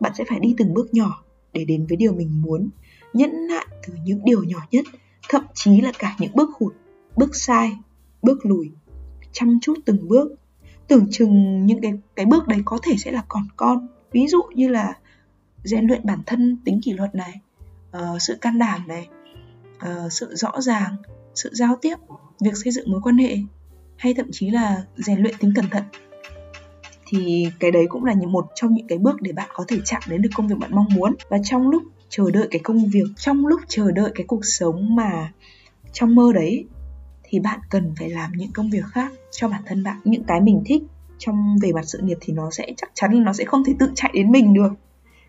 Bạn 0.00 0.12
sẽ 0.18 0.24
phải 0.28 0.40
đi 0.40 0.54
từng 0.58 0.74
bước 0.74 0.94
nhỏ 0.94 1.22
để 1.52 1.64
đến 1.64 1.86
với 1.86 1.96
điều 1.96 2.12
mình 2.12 2.42
muốn, 2.42 2.68
nhẫn 3.12 3.46
nại 3.46 3.66
từ 3.86 3.94
những 4.04 4.24
điều 4.24 4.44
nhỏ 4.44 4.58
nhất, 4.70 4.84
thậm 5.28 5.42
chí 5.54 5.80
là 5.80 5.92
cả 5.98 6.14
những 6.18 6.32
bước 6.34 6.50
hụt, 6.60 6.74
bước 7.16 7.36
sai, 7.36 7.76
bước 8.22 8.46
lùi, 8.46 8.70
chăm 9.32 9.58
chút 9.62 9.74
từng 9.84 10.08
bước. 10.08 10.32
Tưởng 10.88 11.06
chừng 11.10 11.66
những 11.66 11.80
cái 11.80 11.92
cái 12.16 12.26
bước 12.26 12.48
đấy 12.48 12.62
có 12.64 12.78
thể 12.82 12.96
sẽ 12.98 13.12
là 13.12 13.24
còn 13.28 13.42
con. 13.56 13.88
Ví 14.12 14.26
dụ 14.26 14.42
như 14.54 14.68
là 14.68 14.94
rèn 15.64 15.86
luyện 15.86 16.06
bản 16.06 16.22
thân 16.26 16.56
tính 16.64 16.80
kỷ 16.82 16.92
luật 16.92 17.14
này 17.14 17.40
uh, 17.96 18.22
sự 18.22 18.36
can 18.40 18.58
đảm 18.58 18.88
này 18.88 19.08
uh, 19.76 20.12
sự 20.12 20.34
rõ 20.34 20.60
ràng 20.60 20.96
sự 21.34 21.50
giao 21.52 21.76
tiếp 21.82 21.96
việc 22.40 22.56
xây 22.64 22.72
dựng 22.72 22.90
mối 22.90 23.00
quan 23.02 23.18
hệ 23.18 23.36
hay 23.96 24.14
thậm 24.14 24.26
chí 24.32 24.50
là 24.50 24.82
rèn 24.96 25.18
luyện 25.18 25.34
tính 25.38 25.52
cẩn 25.56 25.68
thận 25.70 25.84
thì 27.06 27.48
cái 27.60 27.70
đấy 27.70 27.86
cũng 27.88 28.04
là 28.04 28.14
một 28.28 28.46
trong 28.54 28.74
những 28.74 28.86
cái 28.86 28.98
bước 28.98 29.22
để 29.22 29.32
bạn 29.32 29.50
có 29.52 29.64
thể 29.68 29.78
chạm 29.84 30.02
đến 30.08 30.22
được 30.22 30.30
công 30.34 30.48
việc 30.48 30.54
bạn 30.58 30.70
mong 30.74 30.86
muốn 30.94 31.14
và 31.28 31.38
trong 31.44 31.68
lúc 31.70 31.82
chờ 32.08 32.30
đợi 32.30 32.48
cái 32.50 32.60
công 32.64 32.88
việc 32.90 33.06
trong 33.16 33.46
lúc 33.46 33.60
chờ 33.68 33.90
đợi 33.90 34.12
cái 34.14 34.26
cuộc 34.26 34.44
sống 34.44 34.96
mà 34.96 35.32
trong 35.92 36.14
mơ 36.14 36.32
đấy 36.34 36.64
thì 37.32 37.40
bạn 37.40 37.60
cần 37.70 37.94
phải 37.98 38.10
làm 38.10 38.32
những 38.36 38.52
công 38.52 38.70
việc 38.70 38.84
khác 38.84 39.12
cho 39.30 39.48
bản 39.48 39.62
thân 39.66 39.82
bạn. 39.82 40.00
Những 40.04 40.24
cái 40.24 40.40
mình 40.40 40.62
thích 40.66 40.82
trong 41.18 41.56
về 41.62 41.72
mặt 41.72 41.82
sự 41.84 41.98
nghiệp 42.02 42.18
thì 42.20 42.32
nó 42.32 42.50
sẽ 42.50 42.72
chắc 42.76 42.90
chắn 42.94 43.12
là 43.12 43.24
nó 43.24 43.32
sẽ 43.32 43.44
không 43.44 43.64
thể 43.64 43.74
tự 43.78 43.92
chạy 43.94 44.10
đến 44.14 44.30
mình 44.30 44.54
được. 44.54 44.72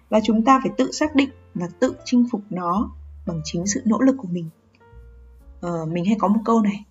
Và 0.10 0.20
chúng 0.24 0.44
ta 0.44 0.60
phải 0.64 0.72
tự 0.78 0.92
xác 0.92 1.16
định 1.16 1.30
và 1.54 1.68
tự 1.80 1.96
chinh 2.06 2.26
phục 2.32 2.42
nó 2.50 2.92
bằng 3.26 3.42
chính 3.44 3.68
sự 3.68 3.82
nỗ 3.86 4.02
lực 4.02 4.16
của 4.18 4.28
mình. 4.32 4.50
Ờ, 5.62 5.86
mình 5.86 6.06
hay 6.06 6.16
có 6.20 6.28
một 6.28 6.40
câu 6.46 6.62
này 6.62 6.86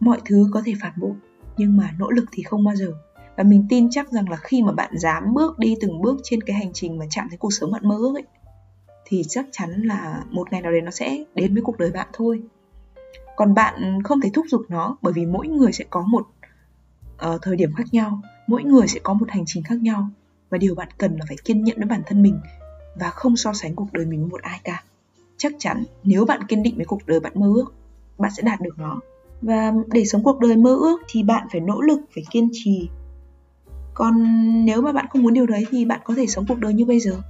mọi 0.00 0.20
thứ 0.24 0.48
có 0.52 0.62
thể 0.64 0.72
phản 0.80 0.92
bội 0.96 1.14
nhưng 1.56 1.76
mà 1.76 1.94
nỗ 1.98 2.10
lực 2.10 2.24
thì 2.32 2.42
không 2.42 2.64
bao 2.64 2.76
giờ. 2.76 2.92
Và 3.36 3.44
mình 3.44 3.66
tin 3.68 3.90
chắc 3.90 4.12
rằng 4.12 4.28
là 4.28 4.36
khi 4.36 4.62
mà 4.62 4.72
bạn 4.72 4.98
dám 4.98 5.34
bước 5.34 5.58
đi 5.58 5.76
từng 5.80 6.02
bước 6.02 6.20
trên 6.22 6.40
cái 6.40 6.56
hành 6.56 6.72
trình 6.72 6.98
mà 6.98 7.06
chạm 7.10 7.26
tới 7.30 7.38
cuộc 7.38 7.52
sống 7.52 7.72
bạn 7.72 7.88
mơ 7.88 7.96
ước 7.96 8.14
ấy 8.16 8.24
thì 9.04 9.22
chắc 9.28 9.46
chắn 9.52 9.82
là 9.82 10.24
một 10.30 10.52
ngày 10.52 10.60
nào 10.60 10.72
đấy 10.72 10.80
nó 10.80 10.90
sẽ 10.90 11.24
đến 11.34 11.54
với 11.54 11.62
cuộc 11.62 11.78
đời 11.78 11.90
bạn 11.90 12.08
thôi 12.12 12.42
còn 13.36 13.54
bạn 13.54 14.02
không 14.04 14.20
thể 14.20 14.30
thúc 14.34 14.46
giục 14.48 14.62
nó 14.68 14.96
bởi 15.02 15.12
vì 15.12 15.26
mỗi 15.26 15.48
người 15.48 15.72
sẽ 15.72 15.84
có 15.90 16.02
một 16.02 16.26
uh, 17.26 17.42
thời 17.42 17.56
điểm 17.56 17.72
khác 17.76 17.84
nhau 17.92 18.20
mỗi 18.46 18.64
người 18.64 18.88
sẽ 18.88 19.00
có 19.02 19.14
một 19.14 19.30
hành 19.30 19.44
trình 19.46 19.62
khác 19.62 19.78
nhau. 19.82 20.08
Và 20.50 20.58
điều 20.58 20.74
bạn 20.74 20.88
cần 20.98 21.16
là 21.16 21.24
phải 21.28 21.36
kiên 21.44 21.64
nhẫn 21.64 21.76
với 21.76 21.86
bản 21.86 22.02
thân 22.06 22.22
mình 22.22 22.40
và 22.94 23.10
không 23.10 23.36
so 23.36 23.52
sánh 23.52 23.74
cuộc 23.74 23.92
đời 23.92 24.06
mình 24.06 24.20
với 24.20 24.30
một 24.30 24.42
ai 24.42 24.60
cả. 24.64 24.82
Chắc 25.36 25.52
chắn 25.58 25.84
nếu 26.02 26.24
bạn 26.24 26.46
kiên 26.48 26.62
định 26.62 26.76
với 26.76 26.84
cuộc 26.84 27.06
đời 27.06 27.20
bạn 27.20 27.32
mơ 27.34 27.52
ước 27.54 27.74
bạn 28.18 28.32
sẽ 28.36 28.42
đạt 28.42 28.60
được 28.60 28.78
nó. 28.78 29.00
Và 29.42 29.72
để 29.86 30.04
sống 30.04 30.22
cuộc 30.22 30.40
đời 30.40 30.56
mơ 30.56 30.74
ước 30.74 31.00
thì 31.08 31.22
bạn 31.22 31.46
phải 31.52 31.60
nỗ 31.60 31.80
lực 31.80 32.00
phải 32.14 32.24
kiên 32.30 32.48
trì. 32.52 32.88
Còn 33.94 34.24
nếu 34.64 34.82
mà 34.82 34.92
bạn 34.92 35.06
không 35.10 35.22
muốn 35.22 35.34
điều 35.34 35.46
đấy 35.46 35.66
thì 35.70 35.84
bạn 35.84 36.00
có 36.04 36.14
thể 36.14 36.26
sống 36.26 36.44
cuộc 36.48 36.58
đời 36.58 36.74
như 36.74 36.84
bây 36.84 37.00
giờ. 37.00 37.20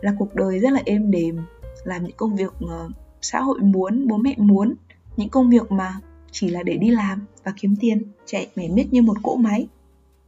Là 0.00 0.12
cuộc 0.18 0.34
đời 0.34 0.58
rất 0.58 0.72
là 0.72 0.82
êm 0.84 1.10
đềm 1.10 1.38
làm 1.84 2.04
những 2.04 2.16
công 2.16 2.36
việc 2.36 2.52
ờ, 2.68 2.88
xã 3.20 3.40
hội 3.40 3.60
muốn 3.60 4.08
bố 4.08 4.16
mẹ 4.16 4.34
muốn 4.38 4.74
những 5.16 5.28
công 5.28 5.50
việc 5.50 5.72
mà 5.72 6.00
chỉ 6.30 6.48
là 6.48 6.62
để 6.62 6.76
đi 6.76 6.90
làm 6.90 7.26
và 7.44 7.52
kiếm 7.56 7.76
tiền 7.80 8.02
chạy 8.26 8.50
mẻ 8.56 8.68
miết 8.68 8.86
như 8.90 9.02
một 9.02 9.16
cỗ 9.22 9.36
máy. 9.36 9.66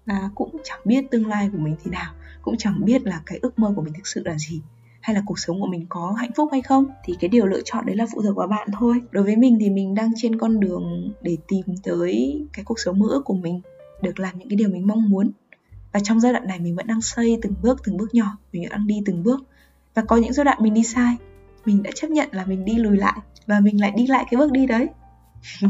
À, 0.06 0.30
cũng 0.34 0.56
chẳng 0.64 0.80
biết 0.84 1.10
tương 1.10 1.26
lai 1.26 1.48
của 1.52 1.58
mình 1.58 1.76
thế 1.84 1.90
nào 1.90 2.12
cũng 2.44 2.56
chẳng 2.58 2.84
biết 2.84 3.06
là 3.06 3.22
cái 3.26 3.38
ước 3.42 3.58
mơ 3.58 3.72
của 3.76 3.82
mình 3.82 3.92
thực 3.92 4.06
sự 4.06 4.22
là 4.24 4.38
gì 4.38 4.60
hay 5.00 5.14
là 5.14 5.22
cuộc 5.26 5.38
sống 5.38 5.60
của 5.60 5.66
mình 5.66 5.86
có 5.88 6.12
hạnh 6.18 6.30
phúc 6.36 6.48
hay 6.52 6.62
không. 6.62 6.86
Thì 7.04 7.14
cái 7.20 7.28
điều 7.28 7.46
lựa 7.46 7.60
chọn 7.64 7.86
đấy 7.86 7.96
là 7.96 8.06
phụ 8.12 8.22
thuộc 8.22 8.36
vào 8.36 8.48
bạn 8.48 8.68
thôi. 8.78 9.00
Đối 9.10 9.24
với 9.24 9.36
mình 9.36 9.58
thì 9.60 9.70
mình 9.70 9.94
đang 9.94 10.12
trên 10.16 10.38
con 10.38 10.60
đường 10.60 11.12
để 11.22 11.36
tìm 11.48 11.64
tới 11.82 12.42
cái 12.52 12.64
cuộc 12.64 12.80
sống 12.80 12.98
mơ 12.98 13.06
ước 13.10 13.24
của 13.24 13.34
mình 13.34 13.60
được 14.02 14.18
làm 14.20 14.38
những 14.38 14.48
cái 14.48 14.56
điều 14.56 14.68
mình 14.68 14.86
mong 14.86 15.10
muốn. 15.10 15.30
Và 15.92 16.00
trong 16.00 16.20
giai 16.20 16.32
đoạn 16.32 16.46
này 16.46 16.58
mình 16.60 16.76
vẫn 16.76 16.86
đang 16.86 17.00
xây 17.00 17.38
từng 17.42 17.54
bước 17.62 17.80
từng 17.84 17.96
bước 17.96 18.14
nhỏ 18.14 18.36
mình 18.52 18.62
vẫn 18.62 18.70
đang 18.70 18.86
đi 18.86 19.02
từng 19.06 19.22
bước. 19.22 19.40
Và 19.94 20.02
có 20.02 20.16
những 20.16 20.32
giai 20.32 20.44
đoạn 20.44 20.58
mình 20.60 20.74
đi 20.74 20.84
sai 20.84 21.16
mình 21.64 21.82
đã 21.82 21.90
chấp 21.94 22.10
nhận 22.10 22.28
là 22.32 22.44
mình 22.46 22.64
đi 22.64 22.74
lùi 22.74 22.96
lại 22.96 23.18
và 23.46 23.60
mình 23.60 23.80
lại 23.80 23.92
đi 23.96 24.06
lại 24.06 24.24
cái 24.30 24.38
bước 24.38 24.52
đi 24.52 24.66
đấy. 24.66 24.88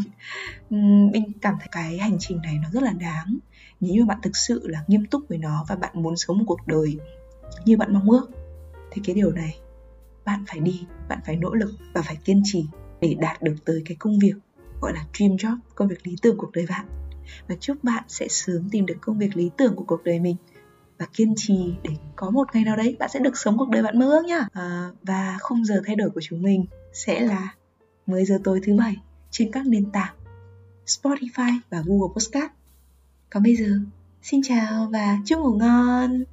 Mình 0.70 1.32
cảm 1.40 1.54
thấy 1.58 1.68
cái 1.72 1.98
hành 1.98 2.16
trình 2.20 2.40
này 2.42 2.58
nó 2.62 2.68
rất 2.72 2.82
là 2.82 2.92
đáng. 2.92 3.38
Nếu 3.80 3.94
như 3.94 4.04
bạn 4.04 4.18
thực 4.22 4.37
sự 4.37 4.68
là 4.68 4.84
nghiêm 4.87 5.06
túc 5.06 5.22
với 5.28 5.38
nó 5.38 5.64
và 5.68 5.76
bạn 5.76 6.02
muốn 6.02 6.16
sống 6.16 6.38
một 6.38 6.44
cuộc 6.46 6.66
đời 6.66 6.98
như 7.64 7.76
bạn 7.76 7.94
mong 7.94 8.10
ước 8.10 8.30
thì 8.90 9.02
cái 9.04 9.14
điều 9.14 9.32
này 9.32 9.58
bạn 10.24 10.44
phải 10.48 10.60
đi 10.60 10.84
bạn 11.08 11.18
phải 11.26 11.37
nỗ 11.37 11.54
lực 11.54 11.70
và 11.92 12.02
phải 12.02 12.16
kiên 12.24 12.42
trì 12.44 12.66
để 13.00 13.16
đạt 13.20 13.42
được 13.42 13.54
tới 13.64 13.82
cái 13.84 13.96
công 14.00 14.18
việc 14.18 14.34
gọi 14.80 14.92
là 14.92 15.04
dream 15.14 15.37
job 15.37 15.56
công 15.74 15.88
việc 15.88 16.06
lý 16.06 16.16
tưởng 16.22 16.37
cuộc 16.38 16.52
đời 16.52 16.66
bạn. 16.68 16.87
Và 17.48 17.54
chúc 17.60 17.84
bạn 17.84 18.04
sẽ 18.08 18.28
sớm 18.28 18.68
tìm 18.70 18.87
được 18.87 18.96
công 19.00 19.18
việc 19.18 19.37
lý 19.37 19.50
tưởng 19.56 19.76
của 19.76 19.84
cuộc 19.84 20.04
đời 20.04 20.20
mình 20.20 20.37
và 20.98 21.06
kiên 21.12 21.34
trì 21.37 21.74
để 21.82 21.90
có 22.16 22.30
một 22.30 22.48
ngày 22.54 22.64
nào 22.64 22.76
đấy 22.76 22.96
bạn 22.98 23.08
sẽ 23.12 23.20
được 23.20 23.37
sống 23.37 23.58
cuộc 23.58 23.68
đời 23.68 23.82
bạn 23.82 23.98
mơ 23.98 24.06
ước 24.06 24.24
nhá. 24.24 24.46
À, 24.52 24.90
và 25.02 25.37
khung 25.40 25.64
giờ 25.64 25.82
thay 25.87 25.96
đổi 25.96 26.10
của 26.10 26.20
chúng 26.20 26.42
mình 26.42 26.64
sẽ 26.92 27.20
là 27.20 27.54
10 28.06 28.24
giờ 28.24 28.38
tối 28.44 28.60
thứ 28.66 28.76
bảy 28.76 28.96
trên 29.30 29.50
các 29.52 29.66
nền 29.66 29.90
tảng 29.90 30.14
Spotify 30.86 31.58
và 31.70 31.82
Google 31.86 32.12
Podcast 32.14 32.52
còn 33.30 33.42
bây 33.42 33.56
giờ, 33.56 33.66
xin 34.22 34.40
chào 34.44 34.88
và 34.92 35.18
chúc 35.26 35.40
ngủ 35.40 35.54
ngon! 35.54 36.24